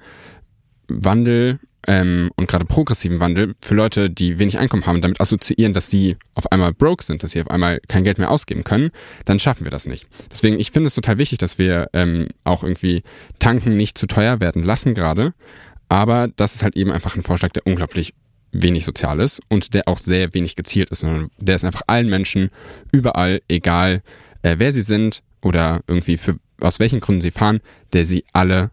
[0.88, 5.90] Wandel ähm, und gerade progressiven Wandel für Leute, die wenig Einkommen haben, damit assoziieren, dass
[5.90, 8.90] sie auf einmal broke sind, dass sie auf einmal kein Geld mehr ausgeben können,
[9.24, 10.06] dann schaffen wir das nicht.
[10.30, 13.02] Deswegen, ich finde es total wichtig, dass wir ähm, auch irgendwie
[13.38, 15.32] tanken nicht zu teuer werden lassen gerade,
[15.90, 18.14] aber das ist halt eben einfach ein Vorschlag, der unglaublich
[18.52, 22.08] wenig sozial ist und der auch sehr wenig gezielt ist, sondern der ist einfach allen
[22.08, 22.50] Menschen
[22.92, 24.02] überall, egal
[24.42, 27.60] äh, wer sie sind oder irgendwie für aus welchen Gründen sie fahren,
[27.92, 28.70] der sie alle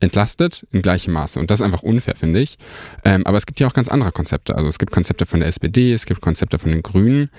[0.00, 1.40] entlastet in gleichem Maße.
[1.40, 2.58] Und das ist einfach unfair, finde ich.
[3.04, 4.54] Ähm, aber es gibt ja auch ganz andere Konzepte.
[4.54, 7.30] Also es gibt Konzepte von der SPD, es gibt Konzepte von den Grünen,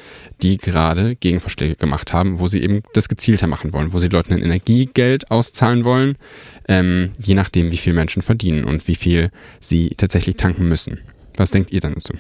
[0.42, 4.34] die gerade Gegenvorschläge gemacht haben, wo sie eben das gezielter machen wollen, wo sie Leuten
[4.34, 6.18] ein Energiegeld auszahlen wollen,
[6.68, 11.00] ähm, je nachdem, wie viel Menschen verdienen und wie viel sie tatsächlich tanken müssen.
[11.36, 12.14] Was denkt ihr dann dazu?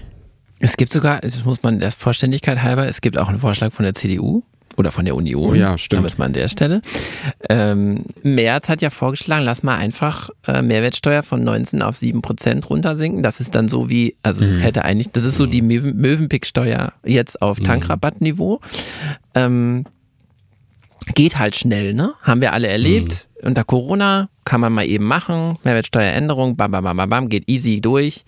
[0.59, 3.83] Es gibt sogar, das muss man der Vollständigkeit halber, es gibt auch einen Vorschlag von
[3.83, 4.43] der CDU,
[4.79, 5.49] oder von der Union.
[5.51, 5.99] Oh ja, stimmt.
[5.99, 6.81] Damals mal an der Stelle.
[7.49, 12.69] Ähm, Merz hat ja vorgeschlagen, lass mal einfach äh, Mehrwertsteuer von 19 auf 7 Prozent
[12.69, 13.21] runtersinken.
[13.21, 14.61] Das ist dann so wie, also das Mhm.
[14.61, 18.61] hätte eigentlich, das ist so die Möwen, Möwenpick-Steuer jetzt auf Tankrabattniveau.
[19.35, 19.85] Ähm,
[21.15, 22.13] geht halt schnell, ne?
[22.21, 23.27] Haben wir alle erlebt.
[23.41, 25.57] Unter Corona kann man mal eben machen.
[25.63, 28.23] Mehrwertsteueränderung, bam, bam, bam, bam, bam, geht easy durch.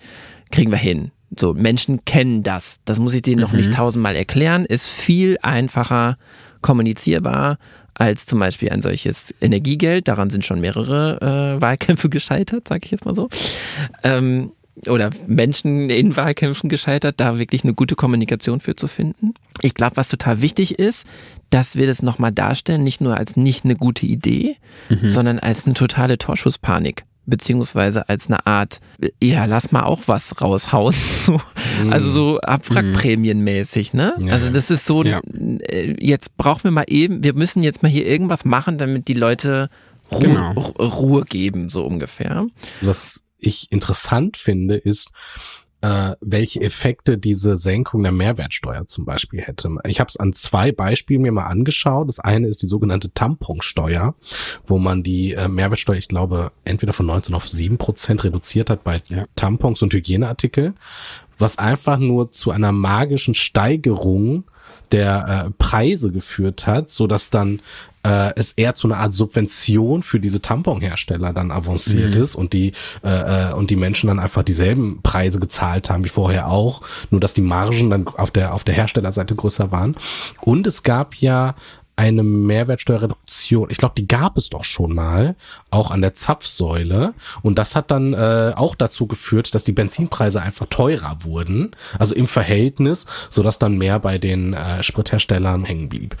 [0.50, 1.10] Kriegen wir hin.
[1.38, 2.80] So, Menschen kennen das.
[2.84, 4.64] Das muss ich denen noch nicht tausendmal erklären.
[4.64, 6.18] Ist viel einfacher
[6.60, 7.58] kommunizierbar
[7.94, 10.08] als zum Beispiel ein solches Energiegeld.
[10.08, 13.28] Daran sind schon mehrere äh, Wahlkämpfe gescheitert, sage ich jetzt mal so.
[14.02, 14.52] Ähm,
[14.88, 19.34] oder Menschen in Wahlkämpfen gescheitert, da wirklich eine gute Kommunikation für zu finden.
[19.60, 21.06] Ich glaube, was total wichtig ist,
[21.50, 24.56] dass wir das nochmal darstellen, nicht nur als nicht eine gute Idee,
[25.02, 27.04] sondern als eine totale Torschusspanik.
[27.24, 28.80] Beziehungsweise als eine Art,
[29.22, 30.94] ja, lass mal auch was raushauen.
[31.26, 31.40] So,
[31.90, 34.14] Also so Abwrackprämienmäßig, ne?
[34.18, 35.20] Ja, also das ist so, Ja.
[35.32, 39.14] äh, jetzt brauchen wir mal eben, wir müssen jetzt mal hier irgendwas machen, damit die
[39.14, 39.68] Leute
[40.10, 40.50] Ruhe, Genau.
[40.52, 42.46] Ru- Ruhe geben, so ungefähr.
[42.80, 45.08] Was ich interessant finde, ist,
[45.82, 49.68] äh, welche Effekte diese Senkung der Mehrwertsteuer zum Beispiel hätte.
[49.84, 52.08] Ich habe es an zwei Beispielen mir mal angeschaut.
[52.08, 54.14] Das eine ist die sogenannte Tamponsteuer,
[54.64, 58.84] wo man die äh, Mehrwertsteuer, ich glaube, entweder von 19 auf 7 Prozent reduziert hat
[58.84, 59.26] bei Ja.
[59.34, 60.74] Tampons und Hygieneartikel,
[61.36, 64.44] was einfach nur zu einer magischen Steigerung
[64.92, 67.60] der äh, Preise geführt hat, so dass dann
[68.04, 72.72] äh, es eher zu einer Art Subvention für diese Tamponhersteller dann avanciert ist und die
[73.04, 77.20] äh, äh, und die Menschen dann einfach dieselben Preise gezahlt haben wie vorher auch, nur
[77.20, 79.96] dass die Margen dann auf der auf der Herstellerseite größer waren.
[80.40, 81.54] Und es gab ja
[81.94, 83.70] eine Mehrwertsteuerreduktion.
[83.70, 85.36] Ich glaube, die gab es doch schon mal,
[85.70, 87.14] auch an der Zapfsäule.
[87.42, 92.14] Und das hat dann äh, auch dazu geführt, dass die Benzinpreise einfach teurer wurden, also
[92.14, 96.16] im Verhältnis, so dass dann mehr bei den äh, Spritherstellern hängen blieb.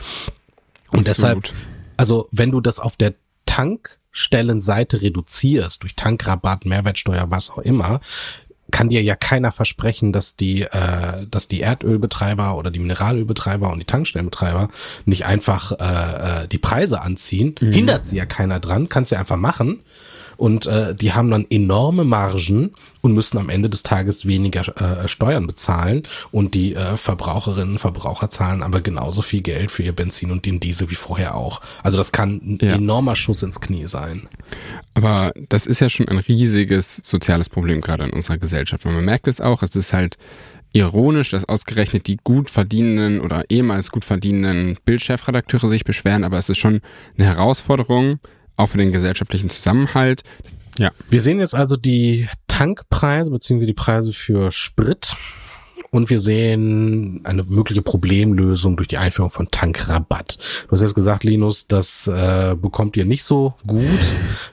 [0.92, 1.52] Und deshalb,
[1.96, 3.14] also wenn du das auf der
[3.46, 8.00] Tankstellenseite reduzierst, durch Tankrabatt, Mehrwertsteuer, was auch immer,
[8.70, 13.78] kann dir ja keiner versprechen, dass die, äh, dass die Erdölbetreiber oder die Mineralölbetreiber und
[13.78, 14.68] die Tankstellenbetreiber
[15.04, 17.54] nicht einfach äh, äh, die Preise anziehen.
[17.60, 19.80] Hindert sie ja keiner dran, kannst ja einfach machen.
[20.42, 24.62] Und äh, die haben dann enorme Margen und müssen am Ende des Tages weniger
[25.04, 26.02] äh, Steuern bezahlen.
[26.32, 30.44] Und die äh, Verbraucherinnen und Verbraucher zahlen aber genauso viel Geld für ihr Benzin und
[30.44, 31.60] den Diesel wie vorher auch.
[31.84, 32.74] Also das kann ein Ja.
[32.74, 34.26] enormer Schuss ins Knie sein.
[34.94, 38.84] Aber das ist ja schon ein riesiges soziales Problem gerade in unserer Gesellschaft.
[38.84, 40.18] Und man merkt es auch, es ist halt
[40.72, 46.48] ironisch, dass ausgerechnet die gut verdienenden oder ehemals gut verdienenden Bildchefredakteure sich beschweren, aber es
[46.48, 46.80] ist schon
[47.16, 48.18] eine Herausforderung,
[48.56, 50.22] auch für den gesellschaftlichen Zusammenhalt.
[50.78, 55.16] Ja, Wir sehen jetzt also die Tankpreise beziehungsweise die Preise für Sprit
[55.90, 60.38] und wir sehen eine mögliche Problemlösung durch die Einführung von Tankrabatt.
[60.66, 63.84] Du hast jetzt gesagt, Linus, das äh, bekommt ihr nicht so gut.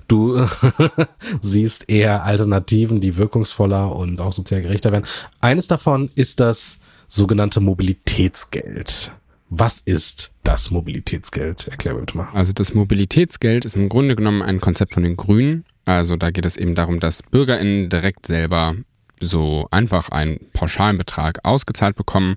[0.10, 0.46] Du
[1.42, 5.06] siehst eher Alternativen, die wirkungsvoller und auch sozial gerechter werden.
[5.40, 9.12] Eines davon ist das sogenannte Mobilitätsgeld.
[9.50, 11.68] Was ist das Mobilitätsgeld?
[11.68, 12.30] Erklär mir bitte mal.
[12.34, 15.66] Also das Mobilitätsgeld ist im Grunde genommen ein Konzept von den Grünen.
[15.86, 18.76] Also da geht es eben darum, dass BürgerInnen direkt selber
[19.20, 22.36] so einfach einen pauschalen Betrag ausgezahlt bekommen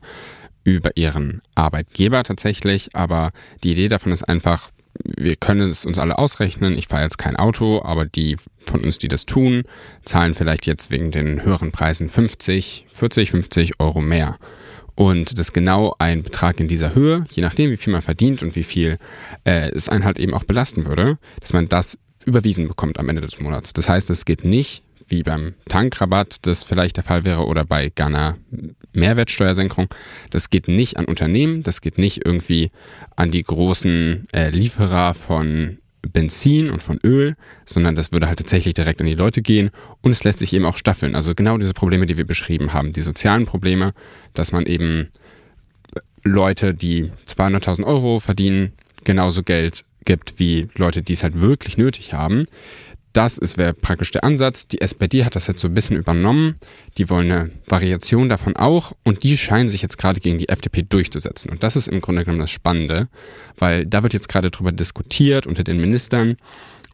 [0.64, 2.94] über ihren Arbeitgeber tatsächlich.
[2.94, 4.70] Aber die Idee davon ist einfach,
[5.04, 6.78] wir können es uns alle ausrechnen.
[6.78, 9.64] Ich fahre jetzt kein Auto, aber die von uns, die das tun,
[10.02, 14.38] zahlen vielleicht jetzt wegen den höheren Preisen 50, 40, 50 Euro mehr.
[14.94, 18.42] Und das ist genau ein Betrag in dieser Höhe, je nachdem, wie viel man verdient
[18.42, 18.98] und wie viel
[19.44, 23.22] äh, es einen halt eben auch belasten würde, dass man das überwiesen bekommt am Ende
[23.22, 23.72] des Monats.
[23.72, 27.90] Das heißt, es geht nicht, wie beim Tankrabatt das vielleicht der Fall wäre oder bei
[27.96, 28.36] einer
[28.92, 29.88] Mehrwertsteuersenkung,
[30.30, 32.70] das geht nicht an Unternehmen, das geht nicht irgendwie
[33.16, 35.78] an die großen äh, Lieferer von
[36.08, 40.10] Benzin und von Öl, sondern das würde halt tatsächlich direkt an die Leute gehen und
[40.12, 41.14] es lässt sich eben auch staffeln.
[41.14, 43.94] Also genau diese Probleme, die wir beschrieben haben, die sozialen Probleme,
[44.34, 45.08] dass man eben
[46.24, 48.72] Leute, die 200.000 Euro verdienen,
[49.04, 52.46] genauso Geld gibt wie Leute, die es halt wirklich nötig haben.
[53.12, 54.68] Das ist praktisch der Ansatz.
[54.68, 56.56] Die SPD hat das jetzt so ein bisschen übernommen.
[56.96, 60.82] Die wollen eine Variation davon auch und die scheinen sich jetzt gerade gegen die FDP
[60.82, 61.50] durchzusetzen.
[61.50, 63.08] Und das ist im Grunde genommen das Spannende,
[63.58, 66.36] weil da wird jetzt gerade drüber diskutiert unter den Ministern,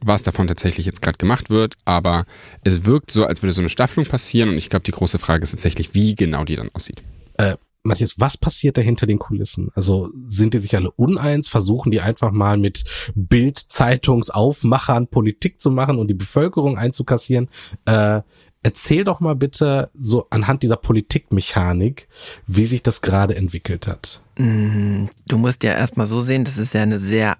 [0.00, 2.24] was davon tatsächlich jetzt gerade gemacht wird, aber
[2.64, 5.42] es wirkt so, als würde so eine Staffelung passieren und ich glaube, die große Frage
[5.42, 7.02] ist tatsächlich, wie genau die dann aussieht.
[7.36, 7.56] Äh,
[7.88, 9.70] Matthias, was passiert da hinter den Kulissen?
[9.74, 11.48] Also sind die sich alle uneins?
[11.48, 17.48] Versuchen die einfach mal mit Bild-Zeitungsaufmachern Politik zu machen und die Bevölkerung einzukassieren?
[17.86, 18.22] Äh,
[18.62, 22.08] erzähl doch mal bitte so anhand dieser Politikmechanik,
[22.46, 24.20] wie sich das gerade entwickelt hat.
[24.36, 27.38] Mm, du musst ja erstmal so sehen, das ist ja eine sehr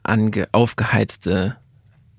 [0.52, 1.56] aufgeheizte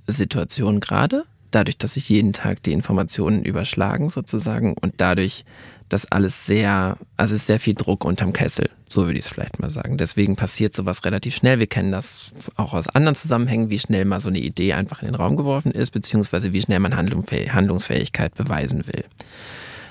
[0.07, 1.25] Situation gerade.
[1.51, 5.45] Dadurch, dass sich jeden Tag die Informationen überschlagen sozusagen und dadurch
[5.89, 9.59] das alles sehr, also ist sehr viel Druck unterm Kessel, so würde ich es vielleicht
[9.59, 9.97] mal sagen.
[9.97, 11.59] Deswegen passiert sowas relativ schnell.
[11.59, 15.07] Wir kennen das auch aus anderen Zusammenhängen, wie schnell mal so eine Idee einfach in
[15.07, 19.03] den Raum geworfen ist, beziehungsweise wie schnell man Handlungsfähigkeit beweisen will.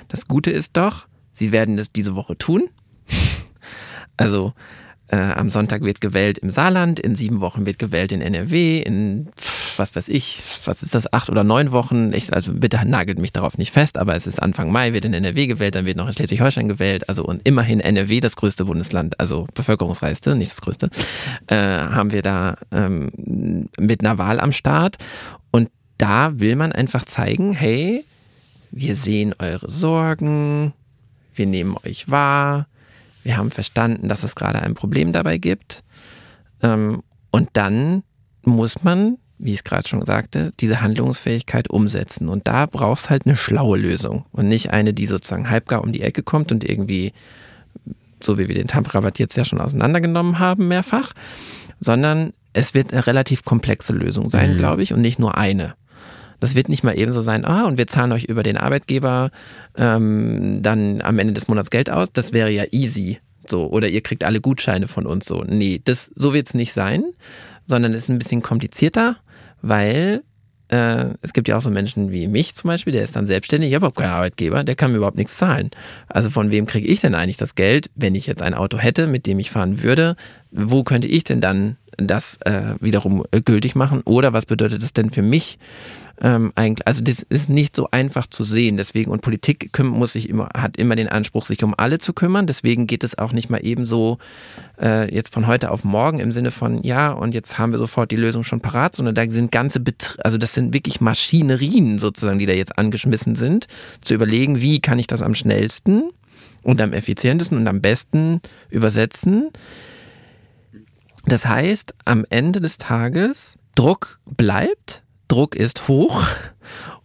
[0.06, 2.70] Das Gute ist doch, sie werden das diese Woche tun.
[4.16, 4.54] also
[5.08, 9.28] äh, am Sonntag wird gewählt im Saarland, in sieben Wochen wird gewählt in NRW, in
[9.76, 12.12] was weiß ich, was ist das, acht oder neun Wochen.
[12.12, 15.14] Ich, also bitte nagelt mich darauf nicht fest, aber es ist Anfang Mai, wird in
[15.14, 17.08] NRW gewählt, dann wird noch in Schleswig-Holstein gewählt.
[17.08, 20.90] Also und immerhin NRW, das größte Bundesland, also bevölkerungsreichste, nicht das größte,
[21.46, 24.98] äh, haben wir da ähm, mit einer Wahl am Start.
[25.50, 28.04] Und da will man einfach zeigen, hey,
[28.70, 30.74] wir sehen eure Sorgen,
[31.34, 32.66] wir nehmen euch wahr,
[33.24, 35.82] wir haben verstanden, dass es gerade ein Problem dabei gibt.
[36.62, 38.02] Ähm, und dann
[38.42, 42.28] muss man, wie ich es gerade schon sagte, diese Handlungsfähigkeit umsetzen.
[42.28, 46.02] Und da brauchst halt eine schlaue Lösung und nicht eine, die sozusagen halbgar um die
[46.02, 47.12] Ecke kommt und irgendwie,
[48.20, 51.12] so wie wir den Tamprabat jetzt ja schon auseinandergenommen haben, mehrfach,
[51.80, 54.56] sondern es wird eine relativ komplexe Lösung sein, mhm.
[54.56, 55.74] glaube ich, und nicht nur eine.
[56.40, 59.30] Das wird nicht mal eben so sein, ah, und wir zahlen euch über den Arbeitgeber
[59.76, 62.12] ähm, dann am Ende des Monats Geld aus.
[62.12, 63.18] Das wäre ja easy.
[63.48, 65.42] So, oder ihr kriegt alle Gutscheine von uns so.
[65.42, 67.04] Nee, das, so wird es nicht sein,
[67.64, 69.16] sondern es ist ein bisschen komplizierter,
[69.62, 70.22] weil
[70.68, 73.70] äh, es gibt ja auch so Menschen wie mich zum Beispiel, der ist dann selbstständig,
[73.70, 75.70] ich habe überhaupt keinen Arbeitgeber, der kann mir überhaupt nichts zahlen.
[76.08, 79.06] Also von wem kriege ich denn eigentlich das Geld, wenn ich jetzt ein Auto hätte,
[79.06, 80.16] mit dem ich fahren würde?
[80.50, 84.02] Wo könnte ich denn dann das äh, wiederum gültig machen?
[84.04, 85.58] Oder was bedeutet das denn für mich?
[86.20, 88.76] Ähm, eigentlich, also das ist nicht so einfach zu sehen.
[88.76, 92.46] Deswegen, und Politik muss sich immer, hat immer den Anspruch, sich um alle zu kümmern.
[92.46, 94.18] Deswegen geht es auch nicht mal eben so
[94.80, 98.10] äh, jetzt von heute auf morgen im Sinne von, ja, und jetzt haben wir sofort
[98.10, 102.38] die Lösung schon parat, sondern da sind ganze, Bet also das sind wirklich Maschinerien sozusagen,
[102.38, 103.68] die da jetzt angeschmissen sind,
[104.00, 106.10] zu überlegen, wie kann ich das am schnellsten
[106.62, 109.50] und am effizientesten und am besten übersetzen.
[111.26, 116.24] Das heißt, am Ende des Tages, Druck bleibt, Druck ist hoch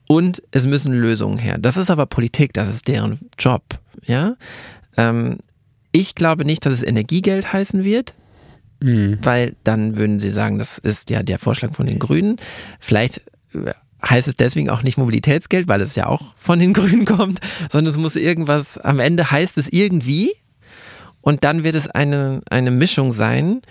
[0.07, 1.57] und es müssen Lösungen her.
[1.57, 3.63] Das ist aber Politik, das ist deren Job.
[4.05, 4.36] Ja,
[4.97, 5.39] ähm,
[5.91, 8.15] ich glaube nicht, dass es Energiegeld heißen wird,
[8.81, 9.19] mhm.
[9.21, 12.38] weil dann würden sie sagen, das ist ja der Vorschlag von den Grünen.
[12.79, 13.21] Vielleicht
[13.53, 13.73] äh,
[14.07, 17.39] heißt es deswegen auch nicht Mobilitätsgeld, weil es ja auch von den Grünen kommt,
[17.71, 20.33] sondern es muss irgendwas, am Ende heißt es irgendwie
[21.21, 23.62] und dann wird es eine, eine Mischung sein,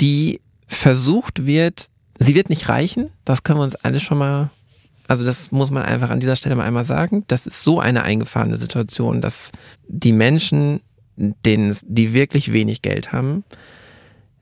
[0.00, 1.88] die versucht wird,
[2.22, 4.50] Sie wird nicht reichen, das können wir uns alle schon mal,
[5.08, 7.24] also das muss man einfach an dieser Stelle mal einmal sagen.
[7.28, 9.50] Das ist so eine eingefahrene Situation, dass
[9.88, 10.82] die Menschen,
[11.16, 13.42] denen, die wirklich wenig Geld haben,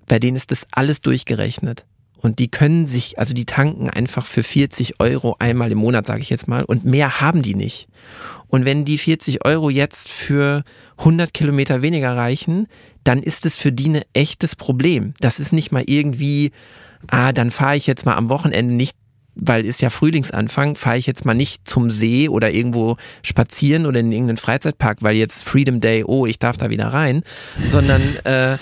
[0.06, 1.84] bei denen ist das alles durchgerechnet.
[2.20, 6.20] Und die können sich, also die tanken einfach für 40 Euro einmal im Monat, sage
[6.20, 7.88] ich jetzt mal, und mehr haben die nicht.
[8.48, 10.64] Und wenn die 40 Euro jetzt für
[10.98, 12.66] 100 Kilometer weniger reichen,
[13.04, 15.14] dann ist es für die ein echtes Problem.
[15.20, 16.50] Das ist nicht mal irgendwie,
[17.06, 18.96] ah, dann fahre ich jetzt mal am Wochenende nicht
[19.40, 24.00] weil ist ja Frühlingsanfang, fahre ich jetzt mal nicht zum See oder irgendwo spazieren oder
[24.00, 27.22] in irgendeinen Freizeitpark, weil jetzt Freedom Day, oh, ich darf da wieder rein,
[27.70, 28.54] sondern äh,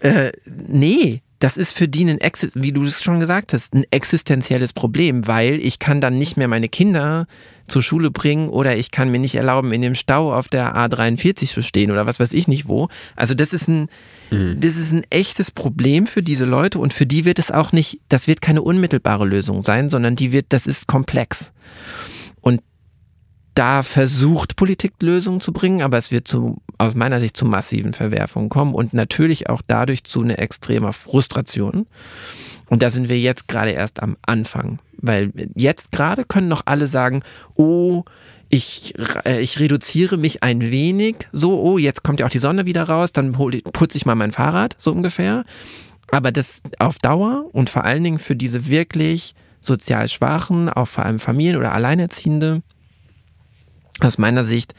[0.00, 2.18] äh, nee, das ist für die ein,
[2.54, 6.48] wie du es schon gesagt hast, ein existenzielles Problem, weil ich kann dann nicht mehr
[6.48, 7.26] meine Kinder
[7.66, 11.52] zur Schule bringen oder ich kann mir nicht erlauben, in dem Stau auf der A43
[11.52, 12.88] zu stehen oder was weiß ich nicht wo.
[13.16, 13.88] Also das ist ein,
[14.30, 14.58] mhm.
[14.60, 18.00] das ist ein echtes Problem für diese Leute und für die wird es auch nicht,
[18.08, 21.52] das wird keine unmittelbare Lösung sein, sondern die wird, das ist komplex.
[22.40, 22.62] Und
[23.54, 27.92] da versucht Politik Lösungen zu bringen, aber es wird zu, aus meiner Sicht zu massiven
[27.92, 31.86] Verwerfungen kommen und natürlich auch dadurch zu einer extremer Frustration.
[32.68, 34.78] Und da sind wir jetzt gerade erst am Anfang.
[34.98, 37.22] Weil jetzt gerade können noch alle sagen,
[37.54, 38.04] oh,
[38.48, 42.66] ich, äh, ich reduziere mich ein wenig, so, oh, jetzt kommt ja auch die Sonne
[42.66, 45.44] wieder raus, dann putze ich mal mein Fahrrad, so ungefähr.
[46.10, 51.04] Aber das auf Dauer und vor allen Dingen für diese wirklich sozial Schwachen, auch vor
[51.04, 52.62] allem Familien oder Alleinerziehende,
[54.00, 54.74] aus meiner Sicht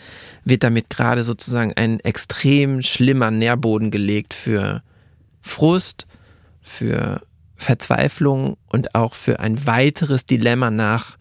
[0.46, 4.84] wird damit gerade sozusagen ein extrem schlimmer Nährboden gelegt für
[5.42, 6.06] Frust,
[6.62, 7.22] für
[7.56, 11.18] Verzweiflung und auch für ein weiteres Dilemma nach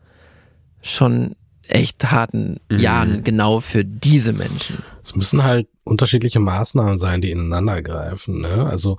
[0.82, 2.78] schon echt harten mhm.
[2.78, 4.82] Jahren genau für diese Menschen.
[5.02, 8.40] Es müssen halt unterschiedliche Maßnahmen sein, die ineinander greifen.
[8.42, 8.66] Ne?
[8.66, 8.98] Also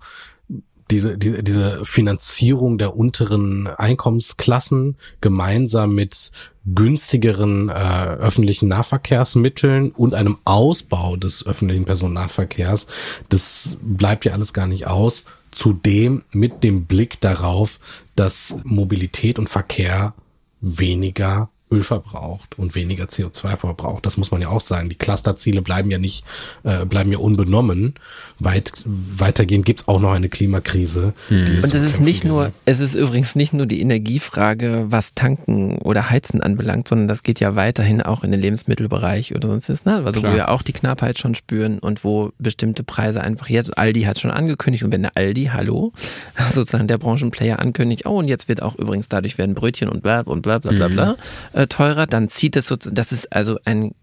[0.92, 6.32] diese, diese, diese Finanzierung der unteren Einkommensklassen gemeinsam mit
[6.66, 12.88] günstigeren äh, öffentlichen Nahverkehrsmitteln und einem Ausbau des öffentlichen Personennahverkehrs,
[13.30, 15.26] das bleibt ja alles gar nicht aus.
[15.52, 17.80] Zudem mit dem Blick darauf,
[18.16, 20.14] dass Mobilität und Verkehr
[20.60, 24.06] weniger Öl verbraucht und weniger CO2 verbraucht.
[24.06, 24.88] Das muss man ja auch sagen.
[24.88, 26.24] Die Clusterziele bleiben ja nicht,
[26.64, 27.96] äh, bleiben ja unbenommen.
[28.40, 31.14] Weit, weitergehend gibt's auch noch eine Klimakrise.
[31.28, 31.46] Hm.
[31.46, 36.10] und es ist nicht nur, es ist übrigens nicht nur die Energiefrage, was Tanken oder
[36.10, 40.04] Heizen anbelangt, sondern das geht ja weiterhin auch in den Lebensmittelbereich oder sonst ist, ne?
[40.06, 40.32] Also Klar.
[40.32, 44.20] wo wir auch die Knappheit schon spüren und wo bestimmte Preise einfach jetzt, Aldi hat
[44.20, 45.92] schon angekündigt und wenn der Aldi, hallo,
[46.54, 50.22] sozusagen der Branchenplayer ankündigt, oh und jetzt wird auch übrigens dadurch werden Brötchen und bla
[50.22, 51.06] und bla bla bla bla.
[51.14, 53.96] Mhm äh, teurer, dann zieht es so, das ist also ein,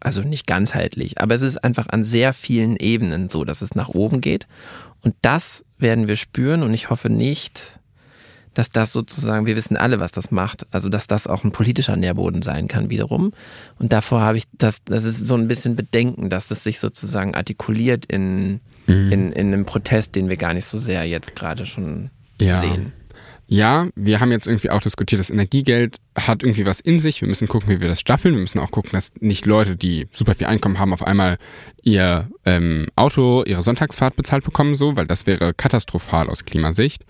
[0.00, 3.88] also nicht ganzheitlich, aber es ist einfach an sehr vielen Ebenen so, dass es nach
[3.88, 4.48] oben geht.
[5.00, 7.78] Und das werden wir spüren und ich hoffe nicht,
[8.54, 11.96] dass das sozusagen, wir wissen alle, was das macht, also dass das auch ein politischer
[11.96, 13.32] Nährboden sein kann wiederum.
[13.78, 17.34] Und davor habe ich, das, das ist so ein bisschen Bedenken, dass das sich sozusagen
[17.34, 19.12] artikuliert in, mhm.
[19.12, 22.10] in, in einem Protest, den wir gar nicht so sehr jetzt gerade schon
[22.40, 22.58] ja.
[22.60, 22.92] sehen
[23.52, 27.20] ja, wir haben jetzt irgendwie auch diskutiert, das Energiegeld hat irgendwie was in sich.
[27.20, 28.34] Wir müssen gucken, wie wir das staffeln.
[28.34, 31.36] Wir müssen auch gucken, dass nicht Leute, die super viel Einkommen haben, auf einmal
[31.82, 37.04] ihr ähm, Auto, ihre Sonntagsfahrt bezahlt bekommen, so, weil das wäre katastrophal aus Klimasicht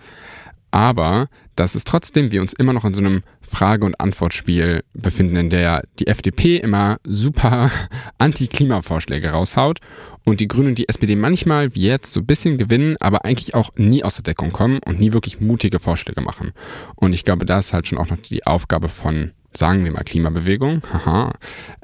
[0.73, 5.37] aber dass es trotzdem wir uns immer noch in so einem Frage- und Antwortspiel befinden,
[5.37, 7.71] in der die FDP immer super
[8.19, 9.79] Anti-Klimavorschläge raushaut
[10.25, 13.55] und die Grünen und die SPD manchmal wie jetzt so ein bisschen gewinnen, aber eigentlich
[13.55, 16.53] auch nie aus der Deckung kommen und nie wirklich mutige Vorschläge machen.
[16.97, 20.03] Und ich glaube, da ist halt schon auch noch die Aufgabe von sagen wir mal
[20.03, 21.35] Klimabewegung, haha,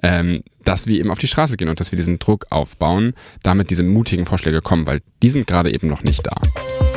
[0.02, 3.12] ähm, dass wir eben auf die Straße gehen und dass wir diesen Druck aufbauen,
[3.42, 6.87] damit diese mutigen Vorschläge kommen, weil die sind gerade eben noch nicht da.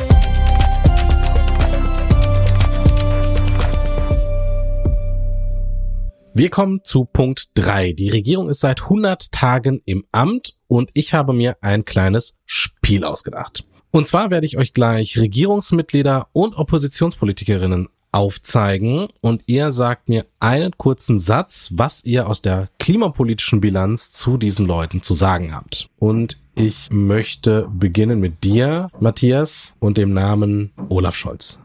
[6.34, 7.92] Wir kommen zu Punkt drei.
[7.92, 13.04] Die Regierung ist seit 100 Tagen im Amt und ich habe mir ein kleines Spiel
[13.04, 13.66] ausgedacht.
[13.90, 20.72] Und zwar werde ich euch gleich Regierungsmitglieder und Oppositionspolitikerinnen aufzeigen und ihr sagt mir einen
[20.78, 25.90] kurzen Satz, was ihr aus der klimapolitischen Bilanz zu diesen Leuten zu sagen habt.
[25.98, 31.60] Und ich möchte beginnen mit dir, Matthias, und dem Namen Olaf Scholz.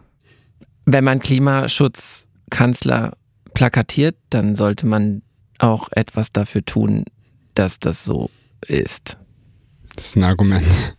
[0.84, 3.14] Wenn man Klimaschutzkanzler
[3.58, 5.24] plakatiert, dann sollte man
[5.58, 7.06] auch etwas dafür tun,
[7.56, 8.30] dass das so
[8.68, 9.18] ist.
[9.96, 10.96] Das ist ein Argument.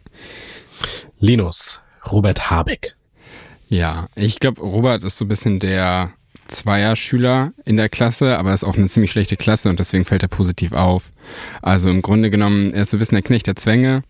[1.20, 2.96] Linus, Robert Habeck.
[3.68, 6.14] Ja, ich glaube, Robert ist so ein bisschen der
[6.48, 10.28] Zweier-Schüler in der Klasse, aber ist auch eine ziemlich schlechte Klasse und deswegen fällt er
[10.28, 11.12] positiv auf.
[11.62, 14.02] Also im Grunde genommen, er ist so ein bisschen der Knecht der Zwänge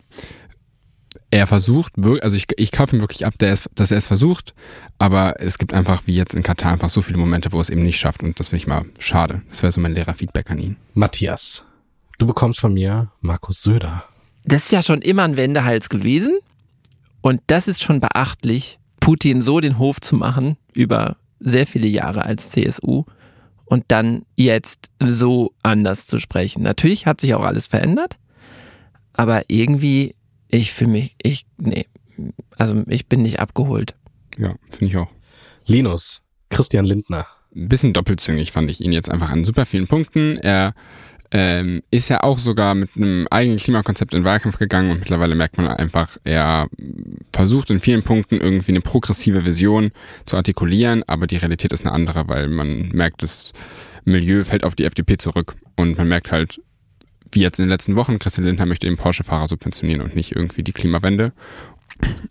[1.31, 4.55] er versucht, also ich, ich kaufe ihm wirklich ab, dass er es versucht,
[4.97, 7.69] aber es gibt einfach, wie jetzt in Katar, einfach so viele Momente, wo er es
[7.69, 9.41] eben nicht schafft und das finde ich mal schade.
[9.49, 10.77] Das wäre so mein Lehrerfeedback an ihn.
[10.95, 11.65] Matthias,
[12.17, 14.05] du bekommst von mir Markus Söder.
[14.43, 16.39] Das ist ja schon immer ein Wendehals gewesen
[17.21, 22.25] und das ist schon beachtlich, Putin so den Hof zu machen über sehr viele Jahre
[22.25, 23.05] als CSU
[23.65, 26.63] und dann jetzt so anders zu sprechen.
[26.63, 28.17] Natürlich hat sich auch alles verändert,
[29.13, 30.15] aber irgendwie
[30.49, 31.85] ich für mich, ich, nee,
[32.57, 33.95] also ich bin nicht abgeholt.
[34.37, 35.09] Ja, finde ich auch.
[35.65, 37.25] Linus, Christian Lindner.
[37.55, 40.37] Ein bisschen doppelzüngig fand ich ihn jetzt einfach an super vielen Punkten.
[40.37, 40.73] Er
[41.31, 45.35] ähm, ist ja auch sogar mit einem eigenen Klimakonzept in den Wahlkampf gegangen und mittlerweile
[45.35, 46.67] merkt man einfach, er
[47.31, 49.91] versucht in vielen Punkten irgendwie eine progressive Vision
[50.25, 53.53] zu artikulieren, aber die Realität ist eine andere, weil man merkt, das
[54.05, 56.59] Milieu fällt auf die FDP zurück und man merkt halt,
[57.31, 60.63] wie jetzt in den letzten Wochen, Christian Lindner möchte den Porsche-Fahrer subventionieren und nicht irgendwie
[60.63, 61.31] die Klimawende.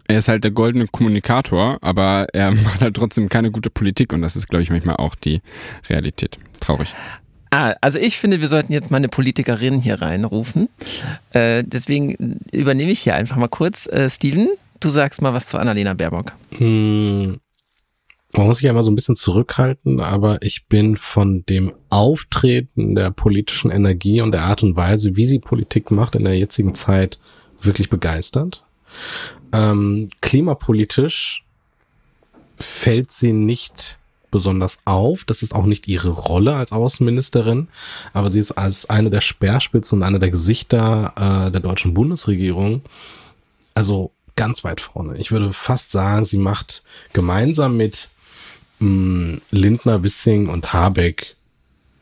[0.07, 4.23] Er ist halt der goldene Kommunikator, aber er macht halt trotzdem keine gute Politik und
[4.23, 5.41] das ist, glaube ich, manchmal auch die
[5.89, 6.39] Realität.
[6.61, 6.95] Traurig.
[7.51, 10.69] Ah, also ich finde, wir sollten jetzt mal eine Politikerin hier reinrufen.
[11.31, 13.87] Äh, deswegen übernehme ich hier einfach mal kurz.
[13.87, 14.49] Äh, Steven,
[14.81, 16.33] du sagst mal was zu Annalena Baerbock.
[16.59, 17.39] Hm,
[18.33, 22.95] man muss sich ja immer so ein bisschen zurückhalten, aber ich bin von dem Auftreten
[22.95, 26.75] der politischen Energie und der Art und Weise, wie sie Politik macht in der jetzigen
[26.75, 27.19] Zeit,
[27.61, 28.65] wirklich begeistert.
[29.53, 31.43] Ähm, klimapolitisch
[32.59, 33.99] fällt sie nicht
[34.31, 35.25] besonders auf.
[35.25, 37.69] Das ist auch nicht ihre Rolle als Außenministerin,
[38.13, 42.83] aber sie ist als eine der Speerspitzen und eine der Gesichter äh, der deutschen Bundesregierung.
[43.75, 45.17] Also ganz weit vorne.
[45.17, 48.11] Ich würde fast sagen, sie macht gemeinsam mit
[48.81, 51.37] mh, mm, Lindner, Wissing und Habeck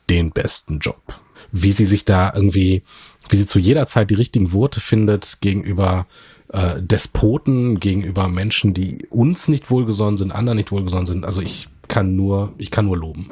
[0.08, 1.20] den besten Job.
[1.52, 2.82] Wie sie sich da irgendwie,
[3.28, 6.06] wie sie zu jeder Zeit die richtigen Worte findet gegenüber
[6.52, 11.24] äh, Despoten, gegenüber Menschen, die uns nicht wohlgesonnen sind, anderen nicht wohlgesonnen sind.
[11.24, 13.30] Also ich kann nur, ich kann nur loben.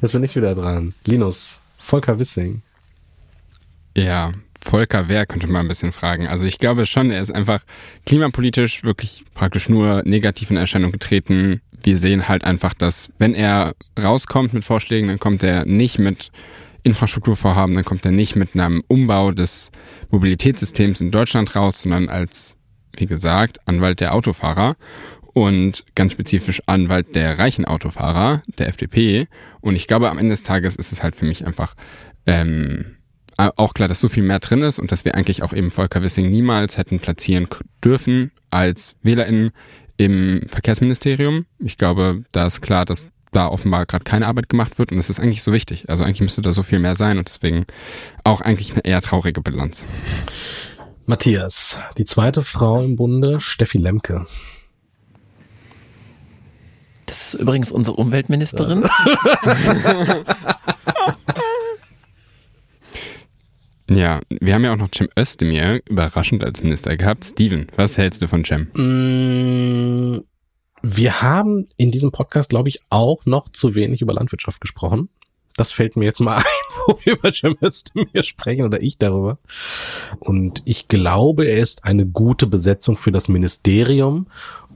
[0.00, 0.94] Jetzt bin ich wieder dran.
[1.04, 2.62] Linus, Volker Wissing.
[3.96, 6.26] Ja, Volker Wer könnte man ein bisschen fragen.
[6.28, 7.62] Also ich glaube schon, er ist einfach
[8.06, 11.60] klimapolitisch wirklich praktisch nur negativ in Erscheinung getreten.
[11.82, 16.30] Wir sehen halt einfach, dass wenn er rauskommt mit Vorschlägen, dann kommt er nicht mit
[16.82, 19.70] Infrastrukturvorhaben, dann kommt er nicht mit einem Umbau des
[20.10, 22.56] Mobilitätssystems in Deutschland raus, sondern als,
[22.96, 24.76] wie gesagt, Anwalt der Autofahrer
[25.32, 29.28] und ganz spezifisch Anwalt der reichen Autofahrer, der FDP.
[29.60, 31.74] Und ich glaube, am Ende des Tages ist es halt für mich einfach
[32.26, 32.96] ähm,
[33.36, 36.02] auch klar, dass so viel mehr drin ist und dass wir eigentlich auch eben Volker
[36.02, 37.48] Wissing niemals hätten platzieren
[37.82, 39.52] dürfen als WählerInnen
[40.04, 41.46] im Verkehrsministerium.
[41.58, 45.08] Ich glaube, da ist klar, dass da offenbar gerade keine Arbeit gemacht wird und das
[45.08, 45.88] ist eigentlich so wichtig.
[45.88, 47.66] Also eigentlich müsste da so viel mehr sein und deswegen
[48.24, 49.86] auch eigentlich eine eher traurige Bilanz.
[51.06, 54.26] Matthias, die zweite Frau im Bunde, Steffi Lemke.
[57.06, 58.84] Das ist übrigens unsere Umweltministerin.
[63.94, 67.24] Ja, wir haben ja auch noch Cem Özdemir überraschend als Minister gehabt.
[67.24, 68.68] Steven, was hältst du von Cem?
[68.74, 70.22] Mm,
[70.82, 75.08] wir haben in diesem Podcast, glaube ich, auch noch zu wenig über Landwirtschaft gesprochen.
[75.56, 76.44] Das fällt mir jetzt mal ein,
[76.86, 79.38] wo wir über Cem Özdemir sprechen oder ich darüber.
[80.18, 84.26] Und ich glaube, er ist eine gute Besetzung für das Ministerium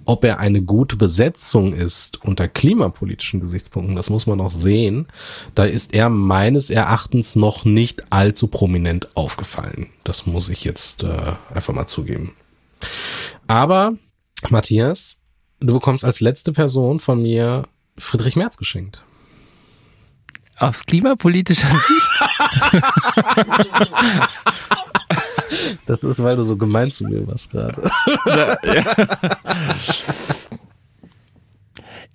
[0.06, 5.06] ob er eine gute Besetzung ist unter klimapolitischen Gesichtspunkten, das muss man noch sehen.
[5.54, 9.88] Da ist er meines Erachtens noch nicht allzu prominent aufgefallen.
[10.04, 12.34] Das muss ich jetzt äh, einfach mal zugeben.
[13.46, 13.94] Aber,
[14.48, 15.20] Matthias,
[15.60, 17.64] du bekommst als letzte Person von mir
[17.98, 19.02] Friedrich Merz geschenkt.
[20.58, 21.82] Aus klimapolitischer Sicht?
[25.86, 27.82] Das ist, weil du so gemein zu mir warst gerade.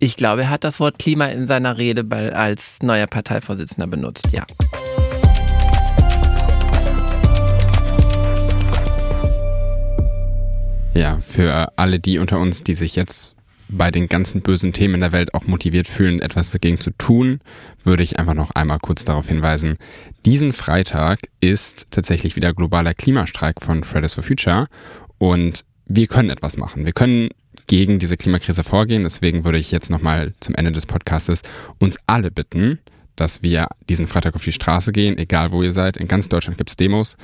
[0.03, 2.03] Ich glaube, er hat das Wort Klima in seiner Rede
[2.35, 4.47] als neuer Parteivorsitzender benutzt, ja.
[10.95, 13.35] Ja, für alle die unter uns, die sich jetzt
[13.71, 17.39] bei den ganzen bösen Themen in der Welt auch motiviert fühlen, etwas dagegen zu tun,
[17.83, 19.77] würde ich einfach noch einmal kurz darauf hinweisen.
[20.25, 24.67] Diesen Freitag ist tatsächlich wieder globaler Klimastreik von Fridays for Future
[25.17, 26.85] und wir können etwas machen.
[26.85, 27.29] Wir können
[27.67, 29.03] gegen diese Klimakrise vorgehen.
[29.03, 31.41] Deswegen würde ich jetzt nochmal zum Ende des Podcastes
[31.79, 32.79] uns alle bitten,
[33.15, 35.97] dass wir diesen Freitag auf die Straße gehen, egal wo ihr seid.
[35.97, 37.17] In ganz Deutschland gibt es Demos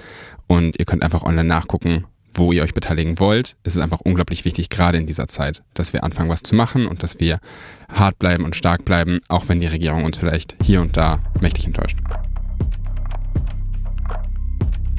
[0.48, 2.06] und ihr könnt einfach online nachgucken,
[2.38, 3.58] wo ihr euch beteiligen wollt.
[3.64, 6.88] Es ist einfach unglaublich wichtig, gerade in dieser Zeit, dass wir anfangen, was zu machen
[6.88, 7.40] und dass wir
[7.92, 11.66] hart bleiben und stark bleiben, auch wenn die Regierung uns vielleicht hier und da mächtig
[11.66, 11.98] enttäuscht.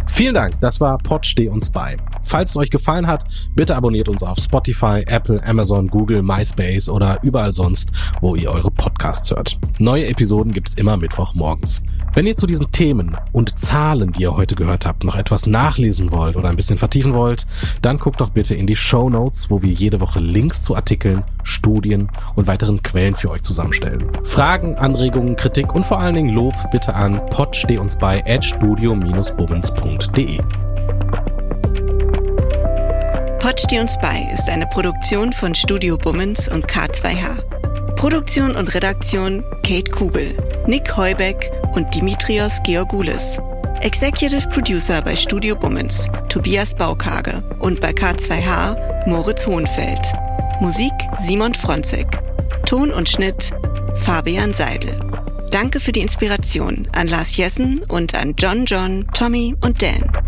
[0.08, 1.96] Vielen Dank, das war Pod Steh uns bei.
[2.24, 3.24] Falls es euch gefallen hat,
[3.54, 8.72] bitte abonniert uns auf Spotify, Apple, Amazon, Google, MySpace oder überall sonst, wo ihr eure
[8.72, 9.56] Podcasts hört.
[9.78, 11.82] Neue Episoden gibt es immer Mittwoch morgens.
[12.14, 16.10] Wenn ihr zu diesen Themen und Zahlen, die ihr heute gehört habt, noch etwas nachlesen
[16.10, 17.46] wollt oder ein bisschen vertiefen wollt,
[17.82, 21.22] dann guckt doch bitte in die Show Notes, wo wir jede Woche Links zu Artikeln,
[21.42, 24.06] Studien und weiteren Quellen für euch zusammenstellen.
[24.24, 30.38] Fragen, Anregungen, Kritik und vor allen Dingen Lob bitte an podsteh-uns-bei at studio-bummens.de.
[33.38, 37.94] Pod steh uns bei ist eine Produktion von Studio Bummens und K2H.
[37.96, 40.36] Produktion und Redaktion Kate Kubel,
[40.68, 43.38] Nick Heubeck und Dimitrios Georgoulis.
[43.80, 50.12] Executive Producer bei Studio Bummens, Tobias Baukage und bei K2H Moritz Hohenfeld.
[50.60, 52.06] Musik Simon Fronzek.
[52.66, 53.50] Ton und Schnitt
[53.94, 54.92] Fabian Seidel.
[55.50, 60.27] Danke für die Inspiration an Lars Jessen und an John John, Tommy und Dan.